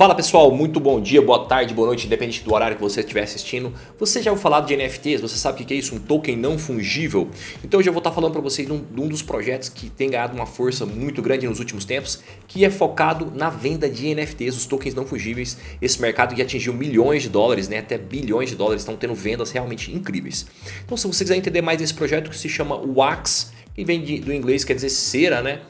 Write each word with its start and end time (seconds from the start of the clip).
Fala 0.00 0.14
pessoal, 0.14 0.50
muito 0.50 0.80
bom 0.80 0.98
dia, 0.98 1.20
boa 1.20 1.44
tarde, 1.44 1.74
boa 1.74 1.88
noite, 1.88 2.06
independente 2.06 2.42
do 2.42 2.54
horário 2.54 2.74
que 2.74 2.80
você 2.80 3.00
estiver 3.00 3.22
assistindo. 3.22 3.70
Você 3.98 4.22
já 4.22 4.30
ouviu 4.30 4.42
falar 4.42 4.62
de 4.62 4.74
NFTs? 4.74 5.20
Você 5.20 5.36
sabe 5.36 5.62
o 5.62 5.66
que 5.66 5.74
é 5.74 5.76
isso? 5.76 5.94
Um 5.94 5.98
token 5.98 6.38
não 6.38 6.58
fungível? 6.58 7.28
Então 7.62 7.78
hoje 7.78 7.90
eu 7.90 7.92
vou 7.92 8.00
estar 8.00 8.10
falando 8.10 8.32
para 8.32 8.40
vocês 8.40 8.66
de 8.66 8.72
um, 8.72 8.82
de 8.82 8.98
um, 8.98 9.06
dos 9.06 9.20
projetos 9.20 9.68
que 9.68 9.90
tem 9.90 10.08
ganhado 10.08 10.34
uma 10.34 10.46
força 10.46 10.86
muito 10.86 11.20
grande 11.20 11.46
nos 11.46 11.58
últimos 11.58 11.84
tempos, 11.84 12.22
que 12.48 12.64
é 12.64 12.70
focado 12.70 13.30
na 13.34 13.50
venda 13.50 13.90
de 13.90 14.14
NFTs, 14.14 14.56
os 14.56 14.64
tokens 14.64 14.94
não 14.94 15.04
fungíveis. 15.04 15.58
Esse 15.82 16.00
mercado 16.00 16.34
que 16.34 16.40
atingiu 16.40 16.72
milhões 16.72 17.20
de 17.24 17.28
dólares, 17.28 17.68
né, 17.68 17.80
até 17.80 17.98
bilhões 17.98 18.48
de 18.48 18.56
dólares, 18.56 18.80
estão 18.80 18.96
tendo 18.96 19.14
vendas 19.14 19.50
realmente 19.50 19.94
incríveis. 19.94 20.46
Então 20.82 20.96
se 20.96 21.06
você 21.06 21.24
quiser 21.24 21.36
entender 21.36 21.60
mais 21.60 21.76
desse 21.76 21.92
projeto 21.92 22.30
que 22.30 22.38
se 22.38 22.48
chama 22.48 22.74
Wax, 22.74 23.52
que 23.74 23.84
vem 23.84 24.02
de, 24.02 24.20
do 24.20 24.32
inglês 24.32 24.64
quer 24.64 24.72
dizer 24.72 24.88
cera, 24.88 25.42
né? 25.42 25.60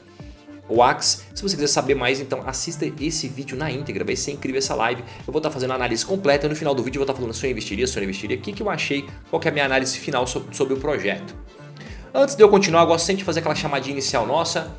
Wax. 0.75 1.25
Se 1.33 1.41
você 1.41 1.55
quiser 1.55 1.67
saber 1.67 1.95
mais, 1.95 2.19
então 2.19 2.43
assista 2.45 2.85
esse 2.99 3.27
vídeo 3.27 3.57
na 3.57 3.71
íntegra, 3.71 4.03
vai 4.03 4.15
ser 4.15 4.31
incrível 4.31 4.59
essa 4.59 4.75
live. 4.75 5.01
Eu 5.01 5.31
vou 5.31 5.37
estar 5.37 5.51
fazendo 5.51 5.71
a 5.71 5.75
análise 5.75 6.05
completa 6.05 6.45
e 6.45 6.49
no 6.49 6.55
final 6.55 6.73
do 6.73 6.83
vídeo 6.83 6.97
eu 6.97 7.05
vou 7.05 7.11
estar 7.11 7.13
falando 7.13 7.33
se 7.33 7.45
eu 7.45 7.51
investiria, 7.51 7.85
se 7.87 7.97
eu 7.97 8.03
investiria, 8.03 8.37
o 8.37 8.41
que, 8.41 8.51
que 8.51 8.63
eu 8.63 8.69
achei, 8.69 9.05
qual 9.29 9.41
é 9.43 9.49
a 9.49 9.51
minha 9.51 9.65
análise 9.65 9.97
final 9.97 10.25
sobre, 10.25 10.55
sobre 10.55 10.73
o 10.73 10.77
projeto. 10.77 11.35
Antes 12.13 12.35
de 12.35 12.43
eu 12.43 12.49
continuar, 12.49 12.81
eu 12.81 12.87
gosto 12.87 13.05
sempre 13.05 13.19
de 13.19 13.23
fazer 13.23 13.39
aquela 13.39 13.55
chamadinha 13.55 13.93
inicial 13.93 14.27
nossa. 14.27 14.71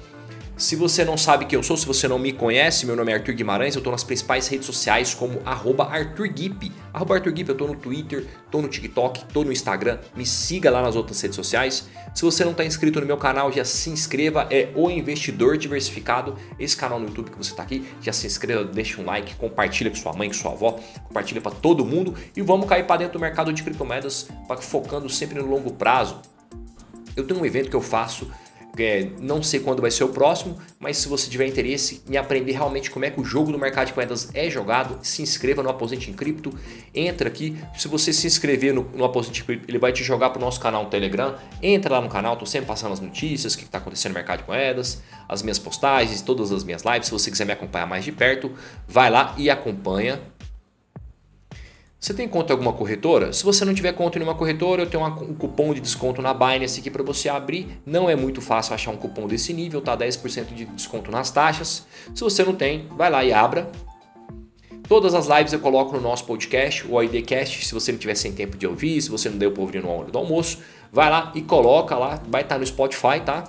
Se 0.63 0.77
você 0.77 1.05
não 1.05 1.19
sabe 1.19 1.47
quem 1.47 1.57
eu 1.57 1.63
sou, 1.65 1.77
se 1.77 1.85
você 1.85 2.07
não 2.07 2.21
me 2.21 2.33
conhece, 2.33 2.87
meu 2.87 2.95
nome 2.95 3.11
é 3.11 3.17
Arthur 3.17 3.35
Guimarães, 3.35 3.75
eu 3.75 3.81
estou 3.81 3.91
nas 3.91 4.05
principais 4.05 4.47
redes 4.47 4.65
sociais 4.65 5.13
como 5.13 5.41
arroba 5.45 5.87
ArthurGuip. 5.87 6.71
Arroba 6.93 7.17
ArthurGuip, 7.17 7.49
eu 7.49 7.55
estou 7.55 7.67
no 7.67 7.75
Twitter, 7.75 8.29
estou 8.45 8.63
no 8.63 8.69
TikTok, 8.69 9.25
estou 9.25 9.45
no 9.45 9.51
Instagram, 9.51 9.99
me 10.15 10.25
siga 10.25 10.71
lá 10.71 10.81
nas 10.81 10.95
outras 10.95 11.21
redes 11.21 11.35
sociais. 11.35 11.89
Se 12.15 12.23
você 12.23 12.45
não 12.45 12.53
está 12.53 12.65
inscrito 12.65 13.01
no 13.01 13.07
meu 13.07 13.17
canal, 13.17 13.51
já 13.51 13.65
se 13.65 13.91
inscreva, 13.91 14.47
é 14.53 14.69
O 14.77 14.89
Investidor 14.89 15.59
Diversificado, 15.59 16.37
esse 16.61 16.77
canal 16.77 17.01
no 17.01 17.09
YouTube 17.09 17.33
que 17.33 17.39
você 17.39 17.51
está 17.51 17.65
aqui, 17.65 17.85
já 18.01 18.13
se 18.13 18.29
inscreva, 18.29 18.63
deixa 18.63 19.01
um 19.01 19.05
like, 19.05 19.35
compartilha 19.35 19.91
com 19.91 19.97
sua 19.97 20.13
mãe, 20.13 20.29
com 20.29 20.35
sua 20.35 20.53
avó, 20.53 20.79
compartilha 21.09 21.41
para 21.41 21.51
todo 21.51 21.85
mundo 21.85 22.15
e 22.37 22.41
vamos 22.41 22.69
cair 22.69 22.87
para 22.87 22.99
dentro 22.99 23.15
do 23.15 23.21
mercado 23.21 23.53
de 23.53 23.65
criptomoedas, 23.65 24.29
focando 24.61 25.11
sempre 25.11 25.41
no 25.41 25.47
longo 25.49 25.73
prazo. 25.73 26.23
Eu 27.17 27.27
tenho 27.27 27.41
um 27.41 27.45
evento 27.45 27.69
que 27.69 27.77
eu 27.77 27.83
faço 27.83 28.31
é, 28.79 29.11
não 29.21 29.43
sei 29.43 29.61
quando 29.61 29.83
vai 29.83 29.91
ser 29.91 30.05
o 30.05 30.09
próximo, 30.09 30.59
mas 30.79 30.97
se 30.97 31.09
você 31.09 31.29
tiver 31.29 31.47
interesse 31.47 32.03
em 32.09 32.17
aprender 32.17 32.53
realmente 32.53 32.91
como 32.91 33.05
é 33.05 33.11
que 33.11 33.21
o 33.21 33.25
jogo 33.25 33.53
do 33.53 33.59
mercado 33.59 33.89
de 33.89 33.95
moedas 33.95 34.31
é 34.35 34.49
jogado, 34.49 34.99
se 35.03 35.23
inscreva 35.23 35.63
no 35.63 35.69
Aposente 35.69 36.11
em 36.11 36.15
Cripto, 36.15 36.53
entra 36.95 37.29
aqui. 37.29 37.57
Se 37.77 37.89
você 37.89 38.13
se 38.13 38.27
inscrever 38.27 38.73
no, 38.73 38.83
no 38.95 39.05
Aposente 39.05 39.43
em 39.43 39.45
Cripto, 39.45 39.71
ele 39.71 39.79
vai 39.79 39.93
te 39.93 40.03
jogar 40.03 40.31
para 40.31 40.39
o 40.39 40.41
nosso 40.41 40.61
canal 40.61 40.85
no 40.85 40.91
Telegram. 40.91 41.35
Entra 41.63 41.95
lá 41.95 42.01
no 42.01 42.09
canal, 42.09 42.33
estou 42.33 42.47
sempre 42.47 42.67
passando 42.67 42.93
as 42.93 43.01
notícias, 43.01 43.55
o 43.55 43.59
que 43.59 43.65
está 43.65 43.79
acontecendo 43.79 44.13
no 44.13 44.19
mercado 44.19 44.41
de 44.41 44.49
moedas, 44.49 45.03
as 45.29 45.43
minhas 45.43 45.59
postagens, 45.59 46.23
todas 46.23 46.51
as 46.51 46.65
minhas 46.65 46.83
lives. 46.83 47.07
Se 47.07 47.13
você 47.13 47.31
quiser 47.31 47.45
me 47.45 47.53
acompanhar 47.53 47.87
mais 47.87 48.05
de 48.05 48.13
perto, 48.13 48.53
vai 48.89 49.11
lá 49.11 49.35
e 49.37 49.51
acompanha. 49.51 50.21
Você 52.03 52.13
tem 52.13 52.27
conta 52.27 52.53
em 52.53 52.55
alguma 52.55 52.73
corretora? 52.73 53.33
Se 53.33 53.45
você 53.45 53.65
não 53.65 53.73
tiver 53.73 53.93
conta 53.93 54.19
em 54.19 54.21
nenhuma 54.21 54.37
corretora, 54.37 54.83
eu 54.83 54.87
tenho 54.91 55.07
um 55.07 55.35
cupom 55.35 55.73
de 55.73 55.81
desconto 55.81 56.21
na 56.21 56.35
Binance 56.35 56.81
aqui 56.81 56.91
para 56.91 57.05
você 57.05 57.29
abrir. 57.29 57.81
Não 57.87 58.11
é 58.11 58.17
muito 58.17 58.41
fácil 58.41 58.75
achar 58.75 58.91
um 58.91 58.97
cupom 58.97 59.29
desse 59.29 59.53
nível, 59.53 59.81
tá? 59.81 59.97
10% 59.97 60.53
de 60.53 60.65
desconto 60.65 61.13
nas 61.13 61.31
taxas. 61.31 61.87
Se 62.13 62.25
você 62.25 62.43
não 62.43 62.57
tem, 62.57 62.89
vai 62.97 63.09
lá 63.09 63.25
e 63.25 63.33
abra. 63.33 63.71
Todas 64.89 65.15
as 65.15 65.29
lives 65.29 65.53
eu 65.53 65.61
coloco 65.61 65.95
no 65.95 66.03
nosso 66.03 66.25
podcast, 66.25 66.85
o 66.91 67.01
IDcast, 67.01 67.65
se 67.65 67.73
você 67.73 67.93
não 67.93 68.01
tiver 68.01 68.17
sem 68.17 68.33
tempo 68.33 68.59
de 68.59 68.67
ouvir, 68.67 69.01
se 69.01 69.09
você 69.09 69.31
não 69.31 69.39
deu 69.39 69.53
para 69.53 69.61
ouvir 69.61 69.81
no 69.81 69.89
hora 69.89 70.11
do 70.11 70.19
almoço, 70.19 70.59
vai 70.91 71.09
lá 71.09 71.31
e 71.37 71.41
coloca 71.41 71.97
lá, 71.97 72.21
vai 72.29 72.43
estar 72.43 72.57
tá 72.57 72.59
no 72.59 72.67
Spotify, 72.67 73.21
tá? 73.25 73.45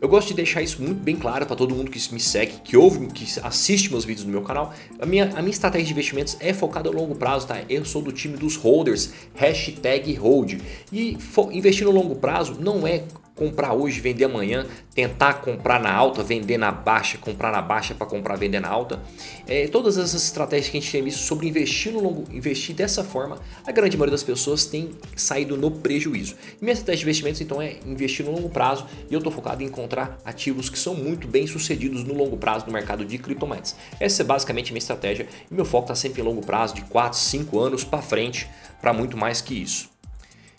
Eu 0.00 0.08
gosto 0.08 0.28
de 0.28 0.34
deixar 0.34 0.62
isso 0.62 0.82
muito 0.82 1.02
bem 1.02 1.16
claro 1.16 1.46
para 1.46 1.56
todo 1.56 1.74
mundo 1.74 1.90
que 1.90 2.12
me 2.12 2.20
segue, 2.20 2.60
que 2.62 2.76
ouve, 2.76 3.06
que 3.06 3.26
assiste 3.42 3.90
meus 3.90 4.04
vídeos 4.04 4.26
no 4.26 4.32
meu 4.32 4.42
canal. 4.42 4.72
A 4.98 5.06
minha, 5.06 5.30
a 5.34 5.40
minha 5.40 5.50
estratégia 5.50 5.86
de 5.86 5.92
investimentos 5.92 6.36
é 6.40 6.52
focada 6.52 6.88
a 6.88 6.92
longo 6.92 7.14
prazo, 7.14 7.46
tá? 7.46 7.62
Eu 7.68 7.84
sou 7.84 8.02
do 8.02 8.12
time 8.12 8.36
dos 8.36 8.56
holders, 8.56 9.12
hashtag 9.34 10.14
hold. 10.14 10.60
E 10.92 11.16
investir 11.52 11.86
no 11.86 11.92
longo 11.92 12.16
prazo 12.16 12.56
não 12.60 12.86
é 12.86 13.04
comprar 13.36 13.74
hoje, 13.74 14.00
vender 14.00 14.24
amanhã, 14.24 14.66
tentar 14.94 15.34
comprar 15.34 15.78
na 15.78 15.92
alta, 15.92 16.22
vender 16.22 16.56
na 16.56 16.72
baixa, 16.72 17.18
comprar 17.18 17.52
na 17.52 17.60
baixa 17.60 17.94
para 17.94 18.06
comprar, 18.06 18.34
vender 18.34 18.60
na 18.60 18.68
alta. 18.68 19.00
É, 19.46 19.68
todas 19.68 19.98
essas 19.98 20.24
estratégias 20.24 20.70
que 20.70 20.78
a 20.78 20.80
gente 20.80 20.90
tem 20.90 21.02
visto 21.02 21.18
sobre 21.18 21.46
investir 21.46 21.92
no 21.92 22.00
longo, 22.00 22.24
investir 22.32 22.74
dessa 22.74 23.04
forma, 23.04 23.38
a 23.66 23.70
grande 23.70 23.96
maioria 23.96 24.12
das 24.12 24.22
pessoas 24.22 24.64
tem 24.64 24.90
saído 25.14 25.56
no 25.56 25.70
prejuízo. 25.70 26.34
Minha 26.60 26.72
estratégia 26.72 27.00
de 27.00 27.04
investimentos 27.04 27.40
então 27.42 27.60
é 27.60 27.76
investir 27.86 28.24
no 28.24 28.32
longo 28.32 28.48
prazo 28.48 28.86
e 29.10 29.12
eu 29.12 29.18
estou 29.18 29.30
focado 29.30 29.62
em 29.62 29.66
encontrar 29.66 30.18
ativos 30.24 30.70
que 30.70 30.78
são 30.78 30.94
muito 30.94 31.28
bem 31.28 31.46
sucedidos 31.46 32.04
no 32.04 32.14
longo 32.14 32.38
prazo 32.38 32.66
no 32.66 32.72
mercado 32.72 33.04
de 33.04 33.18
criptomoedas. 33.18 33.76
Essa 34.00 34.22
é 34.22 34.24
basicamente 34.24 34.72
minha 34.72 34.78
estratégia 34.78 35.28
e 35.50 35.54
meu 35.54 35.66
foco 35.66 35.84
está 35.84 35.94
sempre 35.94 36.22
em 36.22 36.24
longo 36.24 36.40
prazo, 36.40 36.74
de 36.74 36.80
4, 36.82 37.18
5 37.18 37.60
anos 37.60 37.84
para 37.84 38.00
frente, 38.00 38.48
para 38.80 38.94
muito 38.94 39.16
mais 39.16 39.42
que 39.42 39.60
isso. 39.60 39.95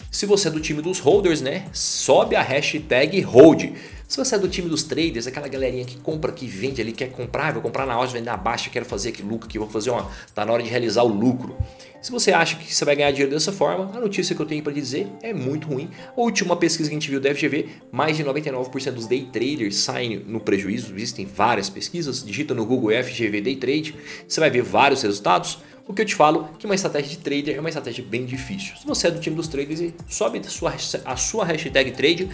Se 0.10 0.26
você 0.26 0.48
é 0.48 0.52
do 0.52 0.60
time 0.60 0.82
dos 0.82 1.00
holders, 1.00 1.42
né? 1.42 1.66
Sobe 1.74 2.36
a 2.36 2.42
hashtag 2.42 3.22
hold. 3.22 3.74
Se 4.08 4.16
você 4.16 4.36
é 4.36 4.40
do 4.40 4.48
time 4.48 4.70
dos 4.70 4.84
traders, 4.84 5.28
aquela 5.28 5.50
galerinha 5.50 5.84
que 5.84 5.98
compra, 5.98 6.32
que 6.32 6.48
vende 6.48 6.82
ali, 6.82 6.94
quer 6.94 7.12
comprar, 7.12 7.52
vou 7.52 7.62
comprar 7.62 7.86
na 7.86 7.98
hora, 8.00 8.08
vender 8.08 8.30
na 8.30 8.38
baixa, 8.38 8.70
quero 8.70 8.86
fazer 8.86 9.10
aquele 9.10 9.28
lucro 9.28 9.50
aqui, 9.50 9.60
vou 9.60 9.70
fazer 9.70 9.90
uma. 9.90 10.10
Tá 10.34 10.46
na 10.46 10.54
hora 10.54 10.64
de 10.64 10.70
realizar 10.70 11.04
o 11.04 11.10
lucro. 11.10 11.58
Se 12.02 12.10
você 12.10 12.32
acha 12.32 12.56
que 12.56 12.74
você 12.74 12.86
vai 12.86 12.96
ganhar 12.96 13.12
dinheiro 13.12 13.34
dessa 13.34 13.52
forma, 13.52 13.92
a 13.94 14.00
notícia 14.00 14.34
que 14.34 14.42
eu 14.42 14.46
tenho 14.46 14.64
para 14.64 14.72
dizer 14.72 15.08
é 15.22 15.34
muito 15.34 15.68
ruim. 15.68 15.90
A 16.16 16.22
última 16.22 16.56
pesquisa 16.56 16.90
que 16.90 16.96
a 16.96 17.00
gente 17.00 17.10
viu 17.10 17.20
da 17.20 17.36
FGV, 17.36 17.68
mais 17.92 18.16
de 18.16 18.24
99% 18.24 18.92
dos 18.92 19.08
day 19.08 19.28
traders 19.30 19.76
saem 19.76 20.24
no 20.26 20.40
prejuízo. 20.40 20.96
Existem 20.96 21.26
várias 21.26 21.70
pesquisas, 21.70 22.24
digita 22.24 22.54
no 22.54 22.66
Google 22.66 22.92
FGV 23.04 23.42
Day 23.42 23.58
Trade, 23.58 23.96
você 24.26 24.40
vai 24.40 24.50
ver 24.50 24.62
vários 24.62 25.02
resultados. 25.02 25.60
O 25.88 25.94
que 25.94 26.02
eu 26.02 26.06
te 26.06 26.16
falo 26.16 26.50
que 26.60 26.66
uma 26.66 26.76
estratégia 26.76 27.12
de 27.12 27.20
trader 27.20 27.56
é 27.56 27.60
uma 27.62 27.70
estratégia 27.70 28.04
bem 28.04 28.26
difícil. 28.26 28.76
Se 28.76 28.86
você 28.86 29.08
é 29.08 29.12
do 29.12 29.22
time 29.22 29.38
dos 29.38 29.48
traders, 29.48 29.94
sobe 30.10 30.40
a 30.40 30.44
sua, 30.44 30.76
a 31.06 31.16
sua 31.16 31.46
hashtag 31.46 31.92
trade, 31.92 32.30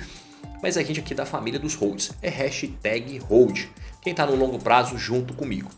mas 0.59 0.75
a 0.75 0.81
gente 0.81 0.99
aqui 0.99 1.13
da 1.13 1.23
família 1.23 1.59
dos 1.59 1.75
holds 1.75 2.11
é 2.19 2.29
hashtag 2.29 3.19
hold. 3.19 3.67
Quem 4.01 4.09
está 4.11 4.25
no 4.25 4.35
longo 4.35 4.57
prazo 4.57 4.97
junto 4.97 5.35
comigo. 5.35 5.69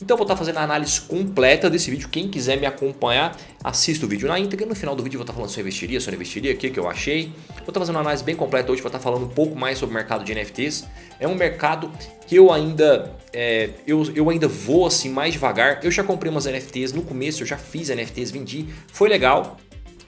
Então 0.00 0.14
eu 0.14 0.18
vou 0.18 0.24
estar 0.24 0.36
fazendo 0.36 0.58
a 0.58 0.62
análise 0.62 1.00
completa 1.00 1.70
desse 1.70 1.90
vídeo. 1.90 2.08
Quem 2.08 2.28
quiser 2.28 2.60
me 2.60 2.66
acompanhar, 2.66 3.36
assista 3.64 4.04
o 4.04 4.08
vídeo 4.08 4.28
na 4.28 4.38
íntegra. 4.38 4.66
No 4.66 4.74
final 4.74 4.94
do 4.94 5.02
vídeo 5.02 5.16
eu 5.16 5.20
vou 5.20 5.24
estar 5.24 5.32
falando 5.32 5.50
se 5.50 5.58
eu 5.58 5.62
investiria, 5.62 6.00
se 6.00 6.06
eu 6.06 6.12
não 6.12 6.16
investiria, 6.16 6.52
o 6.52 6.56
que, 6.56 6.68
que 6.68 6.78
eu 6.78 6.88
achei. 6.88 7.32
Vou 7.48 7.68
estar 7.68 7.80
fazendo 7.80 7.96
uma 7.96 8.02
análise 8.02 8.22
bem 8.22 8.36
completa 8.36 8.70
hoje, 8.70 8.82
vou 8.82 8.88
estar 8.88 8.98
falando 8.98 9.24
um 9.24 9.28
pouco 9.28 9.56
mais 9.56 9.78
sobre 9.78 9.94
o 9.94 9.96
mercado 9.96 10.22
de 10.22 10.34
NFTs. 10.34 10.84
É 11.18 11.26
um 11.26 11.34
mercado 11.34 11.90
que 12.26 12.36
eu 12.36 12.52
ainda 12.52 13.16
é, 13.32 13.70
eu, 13.86 14.02
eu 14.14 14.28
ainda 14.28 14.46
vou 14.46 14.86
assim 14.86 15.08
mais 15.08 15.32
devagar. 15.32 15.80
Eu 15.82 15.90
já 15.90 16.04
comprei 16.04 16.30
umas 16.30 16.44
NFTs 16.44 16.92
no 16.92 17.02
começo, 17.02 17.42
eu 17.42 17.46
já 17.46 17.56
fiz 17.56 17.88
NFTs, 17.88 18.30
vendi. 18.30 18.66
Foi 18.92 19.08
legal, 19.08 19.56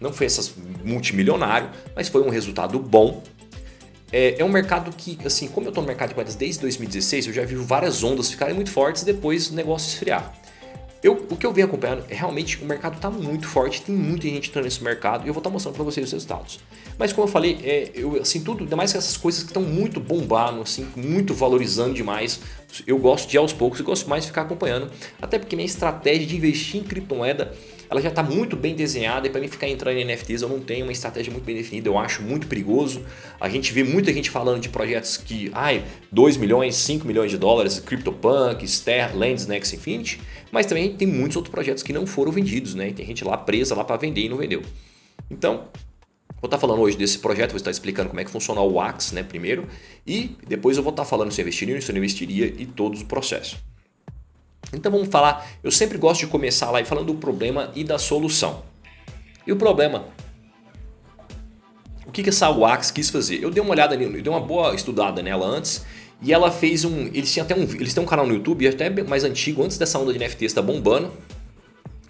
não 0.00 0.12
foi 0.12 0.26
essas 0.26 0.54
multimilionário, 0.84 1.70
mas 1.94 2.08
foi 2.08 2.22
um 2.22 2.28
resultado 2.28 2.78
bom. 2.78 3.22
É, 4.10 4.40
é, 4.40 4.44
um 4.44 4.48
mercado 4.48 4.90
que, 4.96 5.18
assim, 5.24 5.48
como 5.48 5.66
eu 5.66 5.70
estou 5.70 5.82
no 5.82 5.88
mercado 5.88 6.10
de 6.10 6.14
moedas 6.14 6.34
desde 6.34 6.60
2016, 6.62 7.26
eu 7.26 7.32
já 7.32 7.44
vi 7.44 7.54
várias 7.56 8.02
ondas 8.02 8.30
ficarem 8.30 8.54
muito 8.54 8.70
fortes 8.70 9.02
e 9.02 9.04
depois 9.04 9.50
o 9.50 9.54
negócio 9.54 9.88
esfriar. 9.88 10.32
Eu, 11.00 11.26
o 11.30 11.36
que 11.36 11.46
eu 11.46 11.52
venho 11.52 11.68
acompanhando 11.68 12.04
é 12.08 12.14
realmente 12.14 12.60
o 12.60 12.66
mercado 12.66 12.96
está 12.96 13.08
muito 13.08 13.46
forte, 13.46 13.82
tem 13.82 13.94
muita 13.94 14.26
gente 14.26 14.48
entrando 14.48 14.64
nesse 14.64 14.82
mercado 14.82 15.24
e 15.24 15.28
eu 15.28 15.34
vou 15.34 15.40
estar 15.40 15.48
tá 15.48 15.52
mostrando 15.52 15.76
para 15.76 15.84
vocês 15.84 16.06
os 16.06 16.12
resultados. 16.12 16.58
Mas 16.98 17.12
como 17.12 17.28
eu 17.28 17.30
falei, 17.30 17.60
é, 17.62 17.92
eu, 17.94 18.20
assim, 18.20 18.40
tudo, 18.40 18.64
ainda 18.64 18.74
mais 18.74 18.92
essas 18.94 19.16
coisas 19.16 19.42
que 19.42 19.50
estão 19.50 19.62
muito 19.62 20.00
bombando, 20.00 20.62
assim, 20.62 20.88
muito 20.96 21.34
valorizando 21.34 21.94
demais, 21.94 22.40
eu 22.84 22.98
gosto 22.98 23.28
de 23.28 23.38
aos 23.38 23.52
poucos 23.52 23.78
e 23.78 23.84
gosto 23.84 24.08
mais 24.08 24.24
de 24.24 24.30
ficar 24.30 24.42
acompanhando, 24.42 24.90
até 25.22 25.38
porque 25.38 25.54
minha 25.54 25.66
estratégia 25.66 26.26
de 26.26 26.36
investir 26.36 26.80
em 26.80 26.84
criptomoeda 26.84 27.54
ela 27.90 28.00
já 28.00 28.08
está 28.08 28.22
muito 28.22 28.56
bem 28.56 28.74
desenhada 28.74 29.26
e 29.26 29.30
para 29.30 29.40
mim 29.40 29.48
ficar 29.48 29.68
entrando 29.68 29.96
em 29.96 30.04
NFTs 30.04 30.42
eu 30.42 30.48
não 30.48 30.60
tenho 30.60 30.84
uma 30.84 30.92
estratégia 30.92 31.32
muito 31.32 31.44
bem 31.44 31.56
definida, 31.56 31.88
eu 31.88 31.98
acho 31.98 32.22
muito 32.22 32.46
perigoso. 32.46 33.02
A 33.40 33.48
gente 33.48 33.72
vê 33.72 33.82
muita 33.82 34.12
gente 34.12 34.30
falando 34.30 34.60
de 34.60 34.68
projetos 34.68 35.16
que, 35.16 35.50
ai, 35.54 35.84
2 36.12 36.36
milhões, 36.36 36.74
5 36.76 37.06
milhões 37.06 37.30
de 37.30 37.38
dólares, 37.38 37.80
CryptoPunk, 37.80 38.66
Ster, 38.66 39.16
Lands, 39.16 39.46
Next 39.46 39.74
Infinity, 39.74 40.20
mas 40.50 40.66
também 40.66 40.94
tem 40.94 41.08
muitos 41.08 41.36
outros 41.36 41.52
projetos 41.52 41.82
que 41.82 41.92
não 41.92 42.06
foram 42.06 42.32
vendidos, 42.32 42.74
né? 42.74 42.90
Tem 42.92 43.06
gente 43.06 43.24
lá 43.24 43.36
presa 43.36 43.74
lá 43.74 43.84
para 43.84 43.96
vender 43.96 44.22
e 44.22 44.28
não 44.28 44.36
vendeu. 44.36 44.62
Então, 45.30 45.68
Vou 46.40 46.46
estar 46.46 46.58
falando 46.58 46.80
hoje 46.80 46.96
desse 46.96 47.18
projeto, 47.18 47.50
vou 47.50 47.56
estar 47.56 47.70
explicando 47.70 48.10
como 48.10 48.20
é 48.20 48.24
que 48.24 48.30
funciona 48.30 48.60
o 48.60 48.74
Wax, 48.74 49.10
né, 49.10 49.24
primeiro, 49.24 49.66
e 50.06 50.36
depois 50.46 50.76
eu 50.76 50.84
vou 50.84 50.90
estar 50.90 51.04
falando 51.04 51.32
se 51.32 51.40
eu 51.40 51.42
investiria, 51.42 51.80
se 51.80 51.90
eu 51.90 51.94
não 51.94 51.98
investiria 51.98 52.46
e 52.46 52.64
todos 52.64 53.00
os 53.00 53.06
processos. 53.06 53.58
Então 54.72 54.92
vamos 54.92 55.08
falar, 55.08 55.48
eu 55.62 55.70
sempre 55.70 55.96
gosto 55.96 56.20
de 56.20 56.26
começar 56.26 56.70
lá 56.70 56.84
falando 56.84 57.06
do 57.06 57.14
problema 57.14 57.70
e 57.74 57.82
da 57.82 57.98
solução. 57.98 58.62
E 59.46 59.52
o 59.52 59.56
problema, 59.56 60.04
o 62.06 62.12
que, 62.12 62.22
que 62.22 62.28
essa 62.28 62.50
Wax 62.50 62.90
quis 62.90 63.08
fazer? 63.08 63.42
Eu 63.42 63.50
dei 63.50 63.62
uma 63.62 63.70
olhada 63.70 63.96
nela, 63.96 64.16
eu 64.16 64.22
dei 64.22 64.32
uma 64.32 64.40
boa 64.40 64.74
estudada 64.74 65.22
nela 65.22 65.46
antes 65.46 65.84
e 66.20 66.32
ela 66.32 66.50
fez 66.50 66.84
um, 66.84 67.06
eles 67.14 67.32
tinham 67.32 67.44
até 67.44 67.54
um, 67.54 67.62
eles 67.62 67.94
têm 67.94 68.02
um 68.02 68.06
canal 68.06 68.26
no 68.26 68.34
YouTube 68.34 68.66
até 68.68 68.90
mais 69.04 69.24
antigo, 69.24 69.62
antes 69.62 69.78
dessa 69.78 69.98
onda 69.98 70.12
de 70.12 70.18
NFT 70.18 70.44
estar 70.44 70.62
bombando. 70.62 71.12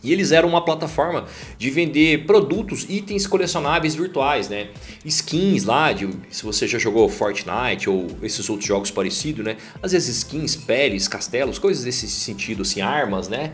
E 0.02 0.12
eles 0.12 0.32
eram 0.32 0.48
uma 0.48 0.64
plataforma 0.64 1.26
de 1.56 1.70
vender 1.70 2.24
produtos, 2.24 2.86
itens 2.88 3.26
colecionáveis 3.26 3.94
virtuais, 3.94 4.48
né? 4.48 4.68
Skins 5.04 5.64
lá, 5.64 5.92
de, 5.92 6.08
se 6.30 6.44
você 6.44 6.66
já 6.66 6.78
jogou 6.78 7.08
Fortnite 7.08 7.90
ou 7.90 8.06
esses 8.22 8.48
outros 8.48 8.68
jogos 8.68 8.90
parecidos, 8.90 9.44
né? 9.44 9.56
Às 9.82 9.92
vezes 9.92 10.18
skins, 10.18 10.54
peles, 10.56 11.08
castelos, 11.08 11.58
coisas 11.58 11.84
desse 11.84 12.08
sentido, 12.08 12.62
assim, 12.62 12.80
armas, 12.80 13.28
né? 13.28 13.52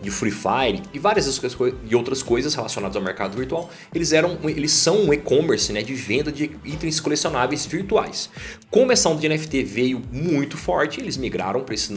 De 0.00 0.10
Free 0.10 0.30
Fire 0.30 0.82
e 0.92 0.98
várias 0.98 1.40
e 1.88 1.96
outras 1.96 2.22
coisas 2.22 2.54
relacionadas 2.54 2.96
ao 2.96 3.02
mercado 3.02 3.36
virtual, 3.36 3.70
eles, 3.94 4.12
eram, 4.12 4.38
eles 4.44 4.72
são 4.72 5.06
um 5.06 5.12
e-commerce 5.12 5.72
né, 5.72 5.82
de 5.82 5.94
venda 5.94 6.30
de 6.30 6.50
itens 6.64 7.00
colecionáveis 7.00 7.64
virtuais. 7.64 8.28
Como 8.70 8.92
essa 8.92 9.08
onda 9.08 9.20
de 9.20 9.28
NFT 9.28 9.64
veio 9.64 10.02
muito 10.12 10.56
forte, 10.56 11.00
eles 11.00 11.16
migraram 11.16 11.62
para 11.62 11.74
esse, 11.74 11.92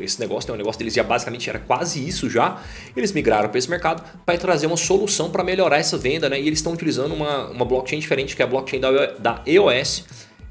esse 0.00 0.20
negócio, 0.20 0.48
né, 0.48 0.54
o 0.54 0.58
negócio 0.58 0.78
deles 0.78 0.94
já 0.94 1.04
basicamente 1.04 1.48
era 1.48 1.58
quase 1.58 2.06
isso 2.06 2.28
já, 2.28 2.60
eles 2.96 3.12
migraram 3.12 3.48
para 3.48 3.58
esse 3.58 3.70
mercado 3.70 4.02
para 4.26 4.36
trazer 4.36 4.66
uma 4.66 4.76
solução 4.76 5.30
para 5.30 5.44
melhorar 5.44 5.78
essa 5.78 5.96
venda, 5.96 6.28
né, 6.28 6.40
e 6.40 6.46
eles 6.46 6.58
estão 6.58 6.72
utilizando 6.72 7.14
uma, 7.14 7.48
uma 7.50 7.64
blockchain 7.64 8.00
diferente, 8.00 8.34
que 8.34 8.42
é 8.42 8.44
a 8.44 8.48
blockchain 8.48 8.80
da, 8.80 9.06
da 9.12 9.42
EOS, 9.46 10.04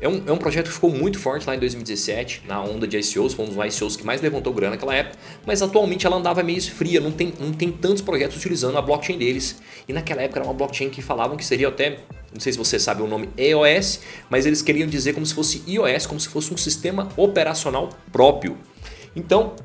é 0.03 0.09
um, 0.09 0.21
é 0.27 0.31
um 0.33 0.37
projeto 0.37 0.67
que 0.67 0.73
ficou 0.73 0.89
muito 0.89 1.17
forte 1.17 1.47
lá 1.47 1.55
em 1.55 1.59
2017, 1.59 2.43
na 2.45 2.61
onda 2.61 2.85
de 2.85 2.97
ICOs, 2.97 3.33
foi 3.33 3.45
um 3.45 3.47
dos 3.47 3.75
ICOs 3.75 3.95
que 3.95 4.05
mais 4.05 4.21
levantou 4.21 4.51
grana 4.51 4.71
naquela 4.71 4.93
época, 4.93 5.17
mas 5.45 5.61
atualmente 5.61 6.05
ela 6.05 6.17
andava 6.17 6.43
meio 6.43 6.61
fria, 6.61 6.99
não 6.99 7.09
tem, 7.09 7.33
não 7.39 7.53
tem 7.53 7.71
tantos 7.71 8.01
projetos 8.01 8.35
utilizando 8.35 8.77
a 8.77 8.81
blockchain 8.81 9.17
deles. 9.17 9.61
E 9.87 9.93
naquela 9.93 10.21
época 10.21 10.41
era 10.41 10.47
uma 10.47 10.53
blockchain 10.53 10.89
que 10.89 11.01
falavam 11.01 11.37
que 11.37 11.45
seria 11.45 11.69
até, 11.69 11.99
não 12.33 12.41
sei 12.41 12.51
se 12.51 12.57
você 12.57 12.77
sabe 12.77 13.01
o 13.01 13.07
nome 13.07 13.29
EOS, 13.37 14.01
mas 14.29 14.45
eles 14.45 14.61
queriam 14.61 14.89
dizer 14.89 15.13
como 15.13 15.25
se 15.25 15.33
fosse 15.33 15.63
iOS, 15.65 16.05
como 16.05 16.19
se 16.19 16.27
fosse 16.27 16.53
um 16.53 16.57
sistema 16.57 17.07
operacional 17.15 17.87
próprio. 18.11 18.57
Então, 19.15 19.55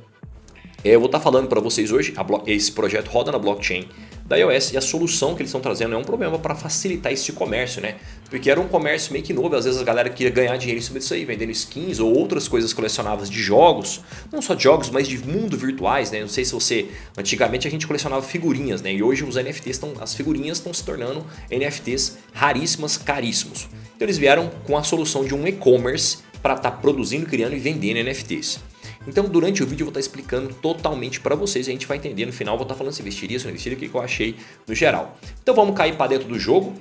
é, 0.85 0.91
eu 0.91 1.01
vou 1.01 1.07
estar 1.07 1.19
falando 1.19 1.49
para 1.49 1.61
vocês 1.61 1.91
hoje, 1.91 2.15
esse 2.47 2.71
projeto 2.71 3.09
roda 3.09 3.33
na 3.33 3.41
blockchain 3.41 3.89
da 4.29 4.37
iOS 4.37 4.73
e 4.73 4.77
a 4.77 4.81
solução 4.81 5.35
que 5.35 5.41
eles 5.41 5.49
estão 5.49 5.61
trazendo 5.61 5.95
é 5.95 5.99
um 5.99 6.05
problema 6.05 6.39
para 6.39 6.55
facilitar 6.55 7.11
esse 7.11 7.33
comércio, 7.33 7.81
né? 7.81 7.97
Porque 8.29 8.51
era 8.51 8.61
um 8.61 8.69
comércio 8.69 9.11
meio 9.11 9.25
que 9.25 9.33
novo, 9.33 9.57
às 9.57 9.65
vezes 9.65 9.81
a 9.81 9.85
galera 9.85 10.11
queria 10.11 10.31
ganhar 10.31 10.55
dinheiro 10.59 10.79
em 10.79 10.83
cima 10.83 10.99
disso 10.99 11.15
aí, 11.15 11.25
vendendo 11.25 11.51
skins 11.51 11.99
ou 11.99 12.15
outras 12.15 12.47
coisas 12.47 12.75
colecionáveis 12.75 13.31
de 13.31 13.41
jogos, 13.41 14.03
não 14.31 14.43
só 14.43 14.55
de 14.55 14.63
jogos, 14.63 14.91
mas 14.91 15.09
de 15.09 15.17
mundo 15.19 15.57
virtuais, 15.57 16.11
né? 16.11 16.21
Não 16.21 16.29
sei 16.29 16.45
se 16.45 16.53
você, 16.53 16.89
antigamente 17.17 17.67
a 17.67 17.71
gente 17.71 17.87
colecionava 17.87 18.21
figurinhas, 18.21 18.83
né? 18.83 18.93
E 18.93 19.03
hoje 19.03 19.25
os 19.25 19.37
NFTs 19.37 19.77
estão, 19.77 19.95
as 19.99 20.15
figurinhas 20.15 20.59
estão 20.59 20.75
se 20.75 20.85
tornando 20.85 21.25
NFTs 21.51 22.19
raríssimas, 22.35 22.99
caríssimos. 22.99 23.67
Então 23.97 24.05
eles 24.05 24.19
vieram 24.19 24.51
com 24.67 24.77
a 24.77 24.83
solução 24.83 25.25
de 25.25 25.35
um 25.35 25.47
e-commerce 25.47 26.19
para 26.43 26.55
estar 26.55 26.71
tá 26.71 26.77
produzindo, 26.77 27.25
criando 27.25 27.55
e 27.55 27.59
vendendo 27.59 28.05
NFTs. 28.05 28.68
Então 29.09 29.25
durante 29.25 29.63
o 29.63 29.67
vídeo 29.67 29.85
eu 29.85 29.87
vou 29.87 29.91
estar 29.91 30.01
explicando 30.01 30.53
totalmente 30.55 31.19
para 31.19 31.35
vocês 31.35 31.67
e 31.67 31.71
a 31.71 31.73
gente 31.73 31.87
vai 31.87 31.97
entender 31.97 32.27
no 32.27 32.33
final, 32.33 32.57
vou 32.57 32.65
estar 32.65 32.75
falando 32.75 32.93
se 32.93 33.01
investiria, 33.01 33.39
se 33.39 33.47
não 33.47 33.51
investiria, 33.51 33.77
o 33.77 33.81
que 33.81 33.93
eu 33.93 34.01
achei 34.03 34.37
no 34.67 34.75
geral. 34.75 35.19
Então 35.43 35.55
vamos 35.55 35.75
cair 35.75 35.97
para 35.97 36.09
dentro 36.09 36.29
do 36.29 36.39
jogo. 36.39 36.75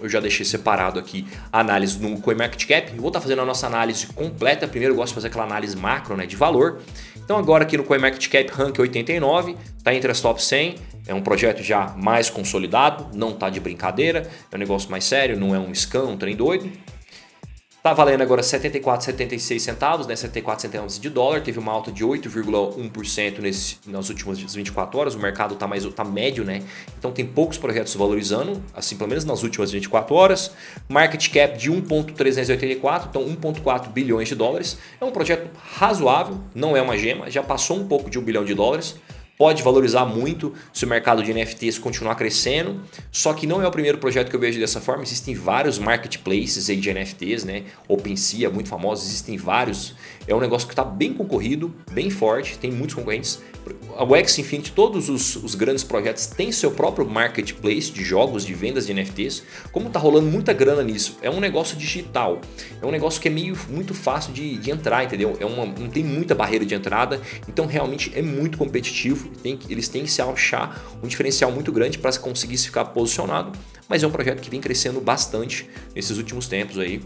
Eu 0.00 0.08
já 0.08 0.18
deixei 0.18 0.44
separado 0.44 0.98
aqui 0.98 1.24
a 1.52 1.60
análise 1.60 2.00
no 2.00 2.20
CoinMarketCap. 2.20 2.90
Eu 2.90 3.00
vou 3.00 3.08
estar 3.08 3.20
fazendo 3.20 3.42
a 3.42 3.44
nossa 3.44 3.66
análise 3.66 4.06
completa. 4.08 4.66
Primeiro 4.66 4.94
eu 4.94 4.96
gosto 4.96 5.10
de 5.10 5.14
fazer 5.14 5.28
aquela 5.28 5.44
análise 5.44 5.76
macro 5.76 6.16
né, 6.16 6.26
de 6.26 6.34
valor. 6.34 6.80
Então 7.24 7.38
agora 7.38 7.64
aqui 7.64 7.76
no 7.76 7.84
CoinMarketCap 7.84 8.50
Rank 8.50 8.78
89, 8.78 9.56
está 9.78 9.94
entre 9.94 10.10
as 10.10 10.20
top 10.20 10.42
100, 10.42 10.74
é 11.06 11.14
um 11.14 11.22
projeto 11.22 11.62
já 11.62 11.94
mais 11.96 12.28
consolidado, 12.28 13.06
não 13.14 13.30
está 13.30 13.48
de 13.48 13.60
brincadeira, 13.60 14.28
é 14.50 14.56
um 14.56 14.58
negócio 14.58 14.90
mais 14.90 15.04
sério, 15.04 15.38
não 15.38 15.54
é 15.54 15.58
um 15.58 15.72
scam, 15.74 16.10
um 16.10 16.16
trem 16.16 16.34
doido. 16.34 16.70
Tá 17.84 17.92
valendo 17.92 18.22
agora 18.22 18.40
74,76 18.40 19.58
centavos, 19.58 20.06
né? 20.06 20.16
74 20.16 20.62
centavos 20.62 20.98
de 20.98 21.10
dólar, 21.10 21.42
teve 21.42 21.58
uma 21.58 21.70
alta 21.70 21.92
de 21.92 22.02
8,1% 22.02 23.40
nesse 23.40 23.76
nas 23.86 24.08
últimas 24.08 24.38
24 24.38 24.98
horas. 24.98 25.14
O 25.14 25.18
mercado 25.18 25.54
tá 25.54 25.66
mais 25.66 25.84
tá 25.92 26.02
médio, 26.02 26.46
né? 26.46 26.62
Então 26.98 27.12
tem 27.12 27.26
poucos 27.26 27.58
projetos 27.58 27.94
valorizando, 27.94 28.64
assim 28.72 28.96
pelo 28.96 29.10
menos 29.10 29.26
nas 29.26 29.42
últimas 29.42 29.70
24 29.70 30.14
horas. 30.14 30.50
Market 30.88 31.30
cap 31.30 31.58
de 31.58 31.70
1.384, 31.70 33.08
então 33.10 33.22
1.4 33.22 33.90
bilhões 33.90 34.28
de 34.28 34.34
dólares. 34.34 34.78
É 34.98 35.04
um 35.04 35.10
projeto 35.10 35.50
razoável, 35.76 36.40
não 36.54 36.74
é 36.74 36.80
uma 36.80 36.96
gema, 36.96 37.30
já 37.30 37.42
passou 37.42 37.76
um 37.76 37.86
pouco 37.86 38.08
de 38.08 38.18
1 38.18 38.22
bilhão 38.22 38.46
de 38.46 38.54
dólares 38.54 38.98
pode 39.36 39.62
valorizar 39.62 40.04
muito 40.04 40.54
se 40.72 40.84
o 40.84 40.88
mercado 40.88 41.22
de 41.22 41.32
NFTs 41.32 41.78
continuar 41.78 42.14
crescendo. 42.14 42.80
Só 43.10 43.32
que 43.32 43.46
não 43.46 43.62
é 43.62 43.66
o 43.66 43.70
primeiro 43.70 43.98
projeto 43.98 44.30
que 44.30 44.36
eu 44.36 44.40
vejo 44.40 44.60
dessa 44.60 44.80
forma. 44.80 45.02
Existem 45.02 45.34
vários 45.34 45.78
marketplaces 45.78 46.70
aí 46.70 46.76
de 46.76 46.92
NFTs, 46.92 47.44
né? 47.44 47.64
OpenSea 47.88 48.46
é 48.46 48.50
muito 48.50 48.68
famoso, 48.68 49.04
existem 49.04 49.36
vários. 49.36 49.94
É 50.26 50.34
um 50.34 50.40
negócio 50.40 50.66
que 50.66 50.72
está 50.72 50.84
bem 50.84 51.12
concorrido, 51.12 51.74
bem 51.90 52.10
forte, 52.10 52.58
tem 52.58 52.70
muitos 52.70 52.94
concorrentes. 52.94 53.40
O 53.98 54.16
X 54.16 54.38
Infinity, 54.38 54.72
todos 54.72 55.08
os, 55.08 55.36
os, 55.36 55.54
grandes 55.54 55.82
projetos 55.82 56.26
têm 56.26 56.52
seu 56.52 56.70
próprio 56.70 57.08
marketplace 57.08 57.90
de 57.90 58.04
jogos, 58.04 58.44
de 58.44 58.52
vendas 58.52 58.86
de 58.86 58.92
NFTs. 58.92 59.42
Como 59.72 59.86
está 59.86 59.98
rolando 59.98 60.26
muita 60.26 60.52
grana 60.52 60.82
nisso, 60.82 61.16
é 61.22 61.30
um 61.30 61.40
negócio 61.40 61.76
digital. 61.76 62.40
É 62.82 62.86
um 62.86 62.90
negócio 62.90 63.20
que 63.20 63.28
é 63.28 63.30
meio 63.30 63.56
muito 63.70 63.94
fácil 63.94 64.32
de, 64.34 64.58
de 64.58 64.70
entrar, 64.70 65.04
entendeu? 65.04 65.36
É 65.40 65.46
uma, 65.46 65.64
não 65.64 65.88
tem 65.88 66.04
muita 66.04 66.34
barreira 66.34 66.66
de 66.66 66.74
entrada, 66.74 67.20
então 67.48 67.64
realmente 67.64 68.12
é 68.14 68.20
muito 68.20 68.58
competitivo 68.58 69.23
tem, 69.28 69.58
eles 69.68 69.88
têm 69.88 70.04
que 70.04 70.10
se 70.10 70.22
achar 70.22 70.82
um 71.02 71.06
diferencial 71.06 71.50
muito 71.50 71.72
grande 71.72 71.98
para 71.98 72.16
conseguir 72.18 72.58
se 72.58 72.66
ficar 72.66 72.86
posicionado, 72.86 73.52
mas 73.88 74.02
é 74.02 74.06
um 74.06 74.10
projeto 74.10 74.40
que 74.40 74.50
vem 74.50 74.60
crescendo 74.60 75.00
bastante 75.00 75.68
nesses 75.94 76.16
últimos 76.16 76.48
tempos 76.48 76.78
aí. 76.78 77.02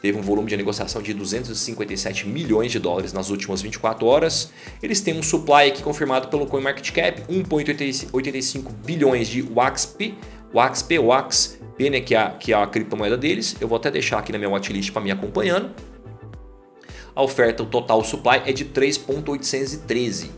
Teve 0.00 0.16
um 0.16 0.22
volume 0.22 0.48
de 0.48 0.56
negociação 0.56 1.02
de 1.02 1.12
257 1.12 2.26
milhões 2.28 2.70
de 2.70 2.78
dólares 2.78 3.12
nas 3.12 3.30
últimas 3.30 3.60
24 3.60 4.06
horas. 4.06 4.52
Eles 4.80 5.00
têm 5.00 5.18
um 5.18 5.22
supply 5.22 5.68
aqui 5.68 5.82
confirmado 5.82 6.28
pelo 6.28 6.46
CoinMarketCap, 6.46 7.22
1,85 7.22 8.72
bilhões 8.84 9.26
de 9.26 9.42
WAXP, 9.42 10.14
WAXP, 10.54 10.98
WAXP, 10.98 11.90
né, 11.90 12.00
que, 12.00 12.14
é 12.14 12.18
a, 12.18 12.30
que 12.30 12.52
é 12.52 12.56
a 12.56 12.66
criptomoeda 12.66 13.16
deles. 13.16 13.56
Eu 13.60 13.66
vou 13.66 13.76
até 13.76 13.90
deixar 13.90 14.18
aqui 14.18 14.30
na 14.30 14.38
minha 14.38 14.50
watchlist 14.50 14.92
para 14.92 15.02
me 15.02 15.10
acompanhando. 15.10 15.70
A 17.14 17.22
oferta, 17.22 17.64
o 17.64 17.66
total 17.66 18.04
supply 18.04 18.42
é 18.46 18.52
de 18.52 18.66
3,813 18.66 20.30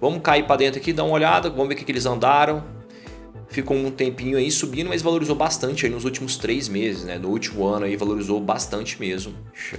Vamos 0.00 0.20
cair 0.22 0.46
para 0.46 0.56
dentro 0.56 0.80
aqui, 0.80 0.92
dar 0.92 1.04
uma 1.04 1.14
olhada, 1.14 1.50
vamos 1.50 1.68
ver 1.68 1.74
o 1.74 1.76
que, 1.76 1.84
que 1.84 1.92
eles 1.92 2.06
andaram. 2.06 2.62
Ficou 3.48 3.76
um 3.76 3.90
tempinho 3.90 4.36
aí 4.36 4.50
subindo, 4.50 4.88
mas 4.88 5.00
valorizou 5.00 5.34
bastante 5.34 5.86
aí 5.86 5.90
nos 5.90 6.04
últimos 6.04 6.36
três 6.36 6.68
meses, 6.68 7.04
né? 7.04 7.18
No 7.18 7.30
último 7.30 7.66
ano 7.66 7.86
aí 7.86 7.96
valorizou 7.96 8.38
bastante 8.40 9.00
mesmo, 9.00 9.32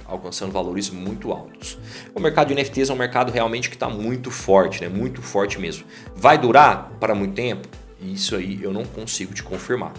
alcançando 0.04 0.50
valores 0.50 0.90
muito 0.90 1.30
altos. 1.30 1.78
O 2.12 2.18
mercado 2.18 2.48
de 2.48 2.54
NFTs 2.54 2.90
é 2.90 2.92
um 2.92 2.96
mercado 2.96 3.30
realmente 3.30 3.70
que 3.70 3.76
está 3.76 3.88
muito 3.88 4.28
forte, 4.30 4.80
né? 4.80 4.88
Muito 4.88 5.22
forte 5.22 5.58
mesmo. 5.58 5.84
Vai 6.16 6.36
durar 6.36 6.90
para 6.98 7.14
muito 7.14 7.34
tempo? 7.34 7.68
Isso 8.00 8.34
aí 8.34 8.58
eu 8.62 8.72
não 8.72 8.84
consigo 8.84 9.34
te 9.34 9.42
confirmar. 9.42 9.92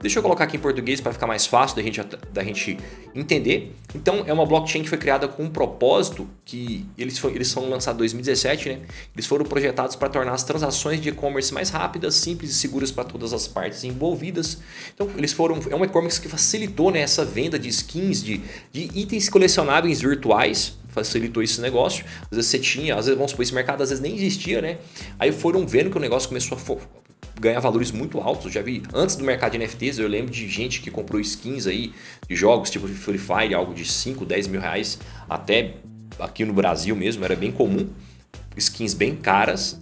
Deixa 0.00 0.18
eu 0.18 0.22
colocar 0.22 0.44
aqui 0.44 0.56
em 0.56 0.60
português 0.60 1.00
para 1.00 1.12
ficar 1.12 1.26
mais 1.26 1.46
fácil 1.46 1.76
da 1.76 1.82
gente, 1.82 2.00
da 2.32 2.44
gente 2.44 2.78
entender. 3.14 3.74
Então, 3.94 4.22
é 4.26 4.32
uma 4.32 4.46
blockchain 4.46 4.82
que 4.82 4.88
foi 4.88 4.98
criada 4.98 5.26
com 5.26 5.44
um 5.44 5.50
propósito 5.50 6.28
que 6.44 6.86
eles, 6.96 7.18
foi, 7.18 7.34
eles 7.34 7.52
foram 7.52 7.68
lançados 7.68 7.96
em 7.96 7.98
2017, 7.98 8.68
né? 8.68 8.80
Eles 9.14 9.26
foram 9.26 9.44
projetados 9.44 9.96
para 9.96 10.08
tornar 10.08 10.32
as 10.32 10.44
transações 10.44 11.00
de 11.00 11.08
e-commerce 11.08 11.52
mais 11.52 11.70
rápidas, 11.70 12.14
simples 12.14 12.50
e 12.50 12.54
seguras 12.54 12.92
para 12.92 13.04
todas 13.04 13.32
as 13.32 13.48
partes 13.48 13.82
envolvidas. 13.82 14.58
Então, 14.94 15.10
eles 15.16 15.32
foram 15.32 15.58
é 15.68 15.74
um 15.74 15.84
e-commerce 15.84 16.20
que 16.20 16.28
facilitou 16.28 16.90
né, 16.92 17.00
essa 17.00 17.24
venda 17.24 17.58
de 17.58 17.68
skins, 17.68 18.22
de, 18.22 18.40
de 18.72 18.90
itens 18.94 19.28
colecionáveis 19.28 20.00
virtuais 20.00 20.78
facilitou 20.90 21.40
esse 21.42 21.60
negócio. 21.60 22.04
Às 22.22 22.36
vezes 22.36 22.50
você 22.50 22.58
tinha, 22.58 22.96
às 22.96 23.06
vezes, 23.06 23.16
vamos 23.16 23.30
supor, 23.30 23.44
esse 23.44 23.54
mercado 23.54 23.82
às 23.82 23.90
vezes 23.90 24.02
nem 24.02 24.14
existia, 24.16 24.60
né? 24.60 24.78
Aí 25.18 25.32
foram 25.32 25.66
vendo 25.66 25.88
que 25.88 25.96
o 25.96 26.00
negócio 26.00 26.28
começou 26.28 26.58
a 26.58 26.60
ganhar 27.40 27.58
valores 27.58 27.90
muito 27.90 28.20
altos. 28.20 28.52
Já 28.52 28.60
vi 28.60 28.82
antes 28.92 29.16
do 29.16 29.24
mercado 29.24 29.52
de 29.52 29.58
NFTs, 29.58 29.98
eu 29.98 30.06
lembro 30.06 30.30
de 30.30 30.46
gente 30.46 30.80
que 30.80 30.90
comprou 30.90 31.20
skins 31.20 31.66
aí 31.66 31.92
de 32.28 32.36
jogos 32.36 32.70
tipo 32.70 32.86
Free 32.86 33.18
Fire, 33.18 33.54
algo 33.54 33.74
de 33.74 33.84
5, 33.84 34.24
10 34.24 34.48
mil 34.48 34.60
reais, 34.60 34.98
até 35.28 35.76
aqui 36.18 36.44
no 36.44 36.52
Brasil 36.52 36.94
mesmo, 36.94 37.24
era 37.24 37.34
bem 37.34 37.50
comum. 37.50 37.88
Skins 38.56 38.94
bem 38.94 39.16
caras. 39.16 39.80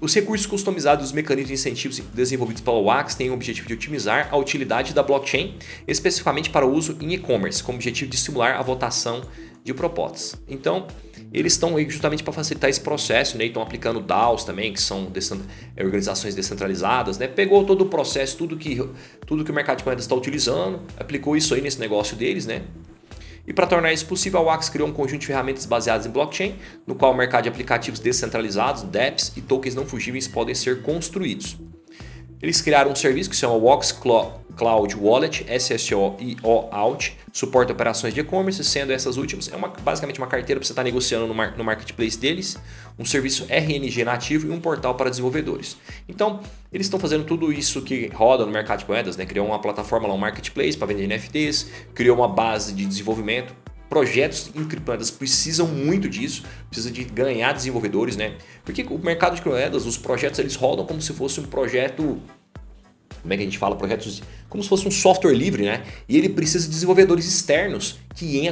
Os 0.00 0.14
recursos 0.14 0.46
customizados 0.46 1.04
dos 1.04 1.12
mecanismos 1.12 1.48
de 1.48 1.54
incentivos 1.54 2.00
desenvolvidos 2.12 2.60
pela 2.60 2.78
WAX 2.78 3.14
têm 3.14 3.30
o 3.30 3.34
objetivo 3.34 3.68
de 3.68 3.74
otimizar 3.74 4.28
a 4.32 4.36
utilidade 4.36 4.92
da 4.92 5.02
blockchain, 5.02 5.56
especificamente 5.86 6.50
para 6.50 6.66
o 6.66 6.72
uso 6.72 6.96
em 7.00 7.12
e-commerce, 7.12 7.62
com 7.62 7.72
o 7.72 7.74
objetivo 7.76 8.10
de 8.10 8.16
estimular 8.16 8.56
a 8.56 8.62
votação 8.62 9.22
de 9.62 9.72
propostas. 9.72 10.40
Então, 10.48 10.88
eles 11.32 11.54
estão 11.54 11.76
aí 11.76 11.88
justamente 11.88 12.22
para 12.22 12.32
facilitar 12.32 12.68
esse 12.68 12.80
processo, 12.80 13.38
né? 13.38 13.46
Estão 13.46 13.62
aplicando 13.62 14.00
DAOs 14.00 14.44
também, 14.44 14.72
que 14.72 14.80
são 14.80 15.10
é, 15.76 15.84
organizações 15.84 16.34
descentralizadas, 16.34 17.18
né? 17.18 17.26
Pegou 17.26 17.64
todo 17.64 17.82
o 17.82 17.86
processo, 17.86 18.36
tudo 18.36 18.56
que, 18.56 18.76
tudo 19.26 19.44
que 19.44 19.50
o 19.50 19.54
mercado 19.54 19.78
de 19.78 19.84
moedas 19.84 20.04
está 20.04 20.14
utilizando, 20.14 20.80
aplicou 20.98 21.36
isso 21.36 21.54
aí 21.54 21.60
nesse 21.60 21.80
negócio 21.80 22.16
deles, 22.16 22.46
né? 22.46 22.62
E 23.46 23.52
para 23.52 23.66
tornar 23.66 23.92
isso 23.92 24.06
possível, 24.06 24.40
a 24.40 24.42
Wax 24.42 24.68
criou 24.68 24.88
um 24.88 24.92
conjunto 24.92 25.20
de 25.20 25.26
ferramentas 25.26 25.66
baseadas 25.66 26.06
em 26.06 26.10
blockchain, 26.10 26.54
no 26.86 26.94
qual 26.94 27.12
o 27.12 27.16
mercado 27.16 27.44
de 27.44 27.48
aplicativos 27.48 27.98
descentralizados, 27.98 28.84
DApps 28.84 29.32
e 29.36 29.40
tokens 29.40 29.74
não 29.74 29.84
fugíveis 29.84 30.28
podem 30.28 30.54
ser 30.54 30.82
construídos. 30.82 31.58
Eles 32.42 32.60
criaram 32.60 32.90
um 32.90 32.96
serviço 32.96 33.30
que 33.30 33.36
se 33.36 33.40
chama 33.40 33.54
Wax, 33.54 33.92
Cloud 33.92 34.96
Wallet, 34.96 35.46
SSO 35.48 36.16
e 36.18 36.36
OAuth, 36.42 37.12
suporta 37.32 37.72
operações 37.72 38.12
de 38.12 38.18
e-commerce, 38.18 38.64
sendo 38.64 38.92
essas 38.92 39.16
últimas 39.16 39.48
é 39.48 39.54
uma, 39.54 39.68
basicamente 39.68 40.18
uma 40.18 40.26
carteira 40.26 40.58
para 40.58 40.66
você 40.66 40.72
estar 40.72 40.82
tá 40.82 40.84
negociando 40.84 41.28
no, 41.28 41.34
mar, 41.34 41.56
no 41.56 41.62
marketplace 41.62 42.18
deles, 42.18 42.58
um 42.98 43.04
serviço 43.04 43.46
RNG 43.48 44.04
nativo 44.04 44.48
e 44.48 44.50
um 44.50 44.60
portal 44.60 44.96
para 44.96 45.08
desenvolvedores. 45.08 45.76
Então, 46.08 46.40
eles 46.72 46.88
estão 46.88 46.98
fazendo 46.98 47.24
tudo 47.24 47.52
isso 47.52 47.80
que 47.82 48.08
roda 48.08 48.44
no 48.44 48.50
mercado 48.50 48.80
de 48.80 48.88
moedas, 48.88 49.16
né? 49.16 49.24
criou 49.24 49.46
uma 49.46 49.60
plataforma 49.60 50.08
lá, 50.08 50.14
um 50.14 50.18
marketplace 50.18 50.76
para 50.76 50.88
vender 50.88 51.06
NFTs, 51.06 51.70
criou 51.94 52.16
uma 52.16 52.28
base 52.28 52.74
de 52.74 52.84
desenvolvimento 52.84 53.54
projetos 53.92 54.50
em 54.54 54.64
criptomoedas 54.64 55.10
precisam 55.10 55.68
muito 55.68 56.08
disso, 56.08 56.44
precisa 56.70 56.90
de 56.90 57.04
ganhar 57.04 57.52
desenvolvedores, 57.52 58.16
né? 58.16 58.38
Porque 58.64 58.82
o 58.88 58.96
mercado 58.96 59.34
de 59.34 59.42
criptomoedas, 59.42 59.84
os 59.84 59.98
projetos 59.98 60.38
eles 60.38 60.54
rodam 60.54 60.86
como 60.86 61.02
se 61.02 61.12
fosse 61.12 61.40
um 61.40 61.42
projeto 61.42 62.18
como 63.20 63.34
é 63.34 63.36
que 63.36 63.42
a 63.42 63.44
gente 63.44 63.58
fala, 63.58 63.76
projetos 63.76 64.22
como 64.48 64.62
se 64.62 64.68
fosse 64.70 64.88
um 64.88 64.90
software 64.90 65.34
livre, 65.34 65.64
né? 65.66 65.84
E 66.08 66.16
ele 66.16 66.30
precisa 66.30 66.64
de 66.64 66.72
desenvolvedores 66.72 67.26
externos 67.26 67.98
que 68.14 68.50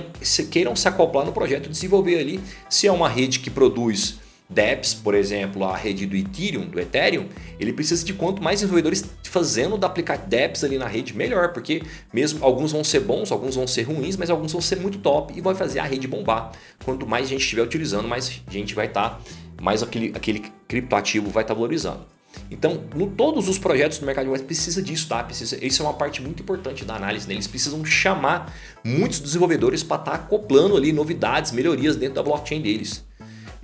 queiram 0.51 0.77
se 0.77 0.87
acoplar 0.87 1.25
no 1.25 1.33
projeto 1.33 1.67
e 1.67 1.71
desenvolver 1.71 2.19
ali. 2.19 2.39
Se 2.69 2.87
é 2.87 2.93
uma 2.93 3.09
rede 3.09 3.39
que 3.39 3.49
produz 3.49 4.21
dApps, 4.51 4.93
por 4.93 5.15
exemplo, 5.15 5.65
a 5.65 5.77
rede 5.77 6.07
do 6.07 6.17
Ethereum, 6.17 6.67
do 6.67 6.81
Ethereum, 6.81 7.29
ele 7.59 7.73
precisa 7.73 8.05
de 8.05 8.13
quanto 8.13 8.43
mais 8.43 8.61
desenvolvedores 8.61 9.05
fazendo 9.23 9.79
da 9.79 9.87
aplicar 9.87 10.17
dApps 10.17 10.65
ali 10.65 10.77
na 10.77 10.87
rede, 10.87 11.17
melhor, 11.17 11.53
porque 11.53 11.83
mesmo 12.13 12.45
alguns 12.45 12.73
vão 12.73 12.83
ser 12.83 13.01
bons, 13.01 13.31
alguns 13.31 13.55
vão 13.55 13.67
ser 13.67 13.83
ruins, 13.83 14.17
mas 14.17 14.29
alguns 14.29 14.53
vão 14.53 14.61
ser 14.61 14.77
muito 14.77 14.99
top 14.99 15.33
e 15.37 15.41
vai 15.41 15.55
fazer 15.55 15.79
a 15.79 15.85
rede 15.85 16.09
bombar. 16.09 16.51
Quanto 16.85 17.07
mais 17.07 17.29
gente 17.29 17.43
estiver 17.43 17.63
utilizando, 17.63 18.09
mais 18.09 18.43
gente 18.51 18.75
vai 18.75 18.87
estar, 18.87 19.11
tá, 19.11 19.21
mais 19.63 19.83
aquele, 19.83 20.13
aquele 20.15 20.43
criptoativo 20.67 21.31
vai 21.31 21.45
estar 21.45 21.55
tá 21.55 21.59
valorizando. 21.59 22.05
Então, 22.51 22.83
no, 22.95 23.09
todos 23.09 23.49
os 23.49 23.59
projetos 23.59 23.99
do 23.99 24.07
mercado 24.07 24.25
de 24.25 24.29
moedas 24.31 24.47
precisa 24.47 24.83
disso, 24.83 25.09
tá? 25.09 25.23
Precisa, 25.23 25.65
isso 25.65 25.83
é 25.83 25.85
uma 25.85 25.95
parte 25.95 26.21
muito 26.23 26.43
importante 26.43 26.85
da 26.85 26.95
análise. 26.95 27.27
Né? 27.29 27.35
Eles 27.35 27.47
precisam 27.47 27.85
chamar 27.85 28.53
muitos 28.85 29.21
desenvolvedores 29.21 29.83
para 29.83 30.01
estar 30.01 30.11
tá 30.13 30.17
acoplando 30.17 30.77
ali 30.77 30.93
novidades, 30.93 31.53
melhorias 31.53 31.97
dentro 31.97 32.17
da 32.17 32.23
blockchain 32.23 32.61
deles. 32.61 33.05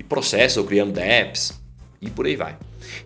Processos, 0.09 0.57
ou 0.57 0.65
criando 0.65 0.93
dApps 0.93 1.53
e 2.01 2.11
por 2.11 2.27
aí 2.27 2.37
vai. 2.37 2.57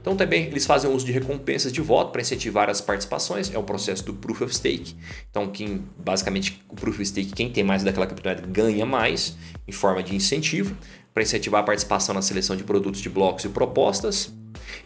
Então 0.01 0.17
também 0.17 0.47
eles 0.47 0.67
fazem 0.67 0.91
uso 0.93 1.07
de 1.07 1.13
recompensas 1.13 1.73
de 1.73 1.81
voto 1.81 2.13
para 2.13 2.21
incentivar 2.21 2.69
as 2.69 2.81
participações, 2.81 3.53
é 3.53 3.59
o 3.59 3.63
processo 3.63 4.05
do 4.05 4.15
Proof 4.15 4.43
of 4.43 4.55
Stake. 4.55 4.95
Então 5.31 5.49
quem 5.51 5.85
basicamente 5.99 6.63
o 6.69 6.75
Proof 6.75 6.97
of 6.97 7.07
Stake, 7.07 7.33
quem 7.33 7.51
tem 7.51 7.65
mais 7.65 7.83
daquela 7.83 8.07
criptomoeda 8.07 8.47
ganha 8.47 8.85
mais 8.85 9.37
em 9.67 9.73
forma 9.73 10.03
de 10.03 10.15
incentivo 10.15 10.77
para 11.13 11.23
incentivar 11.23 11.63
a 11.63 11.65
participação 11.65 12.15
na 12.15 12.23
seleção 12.23 12.57
de 12.57 12.65
produtos 12.65 13.01
de 13.01 13.09
blocos 13.09 13.45
e 13.45 13.49
propostas. 13.49 14.33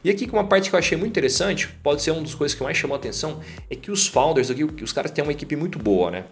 E 0.03 0.11
aqui 0.11 0.29
uma 0.31 0.45
parte 0.45 0.69
que 0.69 0.75
eu 0.75 0.79
achei 0.79 0.97
muito 0.99 1.11
interessante, 1.11 1.69
pode 1.83 2.03
ser 2.03 2.11
uma 2.11 2.21
das 2.21 2.35
coisas 2.35 2.57
que 2.57 2.63
mais 2.63 2.77
chamou 2.77 2.95
a 2.95 2.99
atenção, 2.99 3.41
é 3.71 3.75
que 3.75 3.91
os 3.91 4.07
founders 4.07 4.51
aqui, 4.51 4.65
os 4.65 4.93
caras 4.93 5.11
têm 5.11 5.23
uma 5.23 5.33
equipe 5.33 5.57
muito 5.57 5.79
boa, 5.79 6.11
né? 6.11 6.25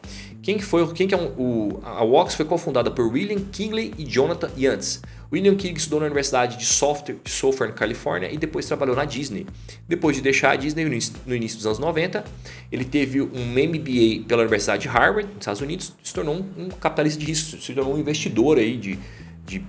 Quem 0.43 0.59
que 0.59 0.65
foi, 0.65 0.93
quem 0.93 1.07
que 1.07 1.15
é 1.15 1.19
um, 1.19 1.27
o, 1.39 1.81
a 1.85 2.03
Wox 2.03 2.35
foi 2.35 2.45
cofundada 2.45 2.91
por 2.91 3.07
William 3.07 3.41
Kingley 3.51 3.95
e 3.97 4.05
Jonathan 4.05 4.51
Yantz. 4.59 5.01
William 5.33 5.55
King 5.55 5.79
estudou 5.79 6.01
na 6.01 6.07
Universidade 6.07 6.59
de 6.59 6.67
Software, 6.67 7.17
de 7.25 7.31
Software 7.31 7.69
na 7.69 7.73
Califórnia 7.73 8.31
e 8.31 8.37
depois 8.37 8.67
trabalhou 8.67 8.95
na 8.95 9.07
Disney. 9.07 9.47
Depois 9.89 10.15
de 10.15 10.23
deixar 10.23 10.51
a 10.51 10.57
Disney 10.57 10.85
no 10.85 11.35
início 11.35 11.57
dos 11.57 11.65
anos 11.65 11.79
90, 11.79 12.23
ele 12.71 12.85
teve 12.85 13.23
um 13.23 13.47
MBA 13.47 14.27
pela 14.29 14.43
Universidade 14.43 14.83
de 14.83 14.89
Harvard, 14.89 15.29
nos 15.29 15.39
Estados 15.39 15.63
Unidos, 15.63 15.95
se 16.03 16.13
tornou 16.13 16.35
um, 16.35 16.65
um 16.65 16.69
capitalista 16.69 17.19
de 17.19 17.25
risco, 17.25 17.59
se 17.59 17.73
tornou 17.73 17.95
um 17.95 17.99
investidor 17.99 18.59
aí 18.59 18.77
de, 18.77 18.99
de 19.47 19.65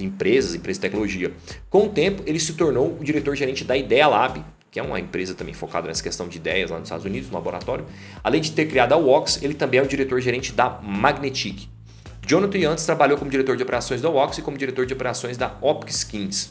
empresas, 0.00 0.54
empresas 0.54 0.78
de 0.78 0.82
tecnologia. 0.82 1.32
Com 1.68 1.86
o 1.86 1.88
tempo, 1.88 2.22
ele 2.26 2.38
se 2.38 2.54
tornou 2.54 2.96
o 2.98 3.04
diretor-gerente 3.04 3.64
da 3.64 3.76
Idea 3.76 4.08
Lab, 4.08 4.44
que 4.70 4.80
é 4.80 4.82
uma 4.82 4.98
empresa 4.98 5.34
também 5.34 5.52
focada 5.52 5.86
nessa 5.86 6.02
questão 6.02 6.26
de 6.28 6.38
ideias 6.38 6.70
lá 6.70 6.78
nos 6.78 6.86
Estados 6.86 7.04
Unidos, 7.04 7.28
no 7.28 7.34
laboratório. 7.34 7.84
Além 8.24 8.40
de 8.40 8.52
ter 8.52 8.66
criado 8.66 8.94
a 8.94 8.96
Wox, 8.96 9.42
ele 9.42 9.54
também 9.54 9.78
é 9.78 9.82
o 9.82 9.86
diretor-gerente 9.86 10.52
da 10.52 10.80
Magnetic. 10.82 11.68
Jonathan 12.26 12.70
antes 12.70 12.86
trabalhou 12.86 13.18
como 13.18 13.30
diretor 13.30 13.56
de 13.56 13.62
operações 13.62 14.00
da 14.00 14.08
Wox 14.08 14.38
e 14.38 14.42
como 14.42 14.56
diretor 14.56 14.86
de 14.86 14.94
operações 14.94 15.36
da 15.36 15.58
Opskins. 15.60 16.48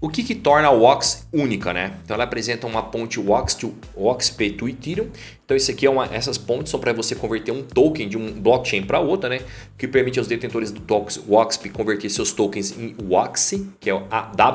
O 0.00 0.08
que, 0.08 0.22
que 0.22 0.36
torna 0.36 0.68
a 0.68 0.70
Wox 0.70 1.26
única, 1.32 1.72
né? 1.72 1.98
Então 2.04 2.14
ela 2.14 2.22
apresenta 2.22 2.68
uma 2.68 2.84
ponte 2.84 3.18
Wox 3.18 3.54
to 3.54 3.74
WOXP 3.96 4.50
to 4.50 4.68
Ethereum. 4.68 5.08
Então 5.44 5.56
isso 5.56 5.72
aqui 5.72 5.86
é 5.86 5.90
uma, 5.90 6.06
essas 6.12 6.38
pontes 6.38 6.70
são 6.70 6.78
para 6.78 6.92
você 6.92 7.16
converter 7.16 7.50
um 7.50 7.64
token 7.64 8.08
de 8.08 8.16
um 8.16 8.30
blockchain 8.30 8.84
para 8.84 9.00
outra, 9.00 9.28
né? 9.28 9.40
Que 9.76 9.88
permite 9.88 10.20
aos 10.20 10.28
detentores 10.28 10.70
do 10.70 10.80
tokens 10.80 11.20
WOXP 11.26 11.70
converter 11.70 12.08
seus 12.10 12.30
tokens 12.30 12.78
em 12.78 12.94
WAXE, 13.08 13.70
que 13.80 13.90
é 13.90 13.94
o 13.94 14.06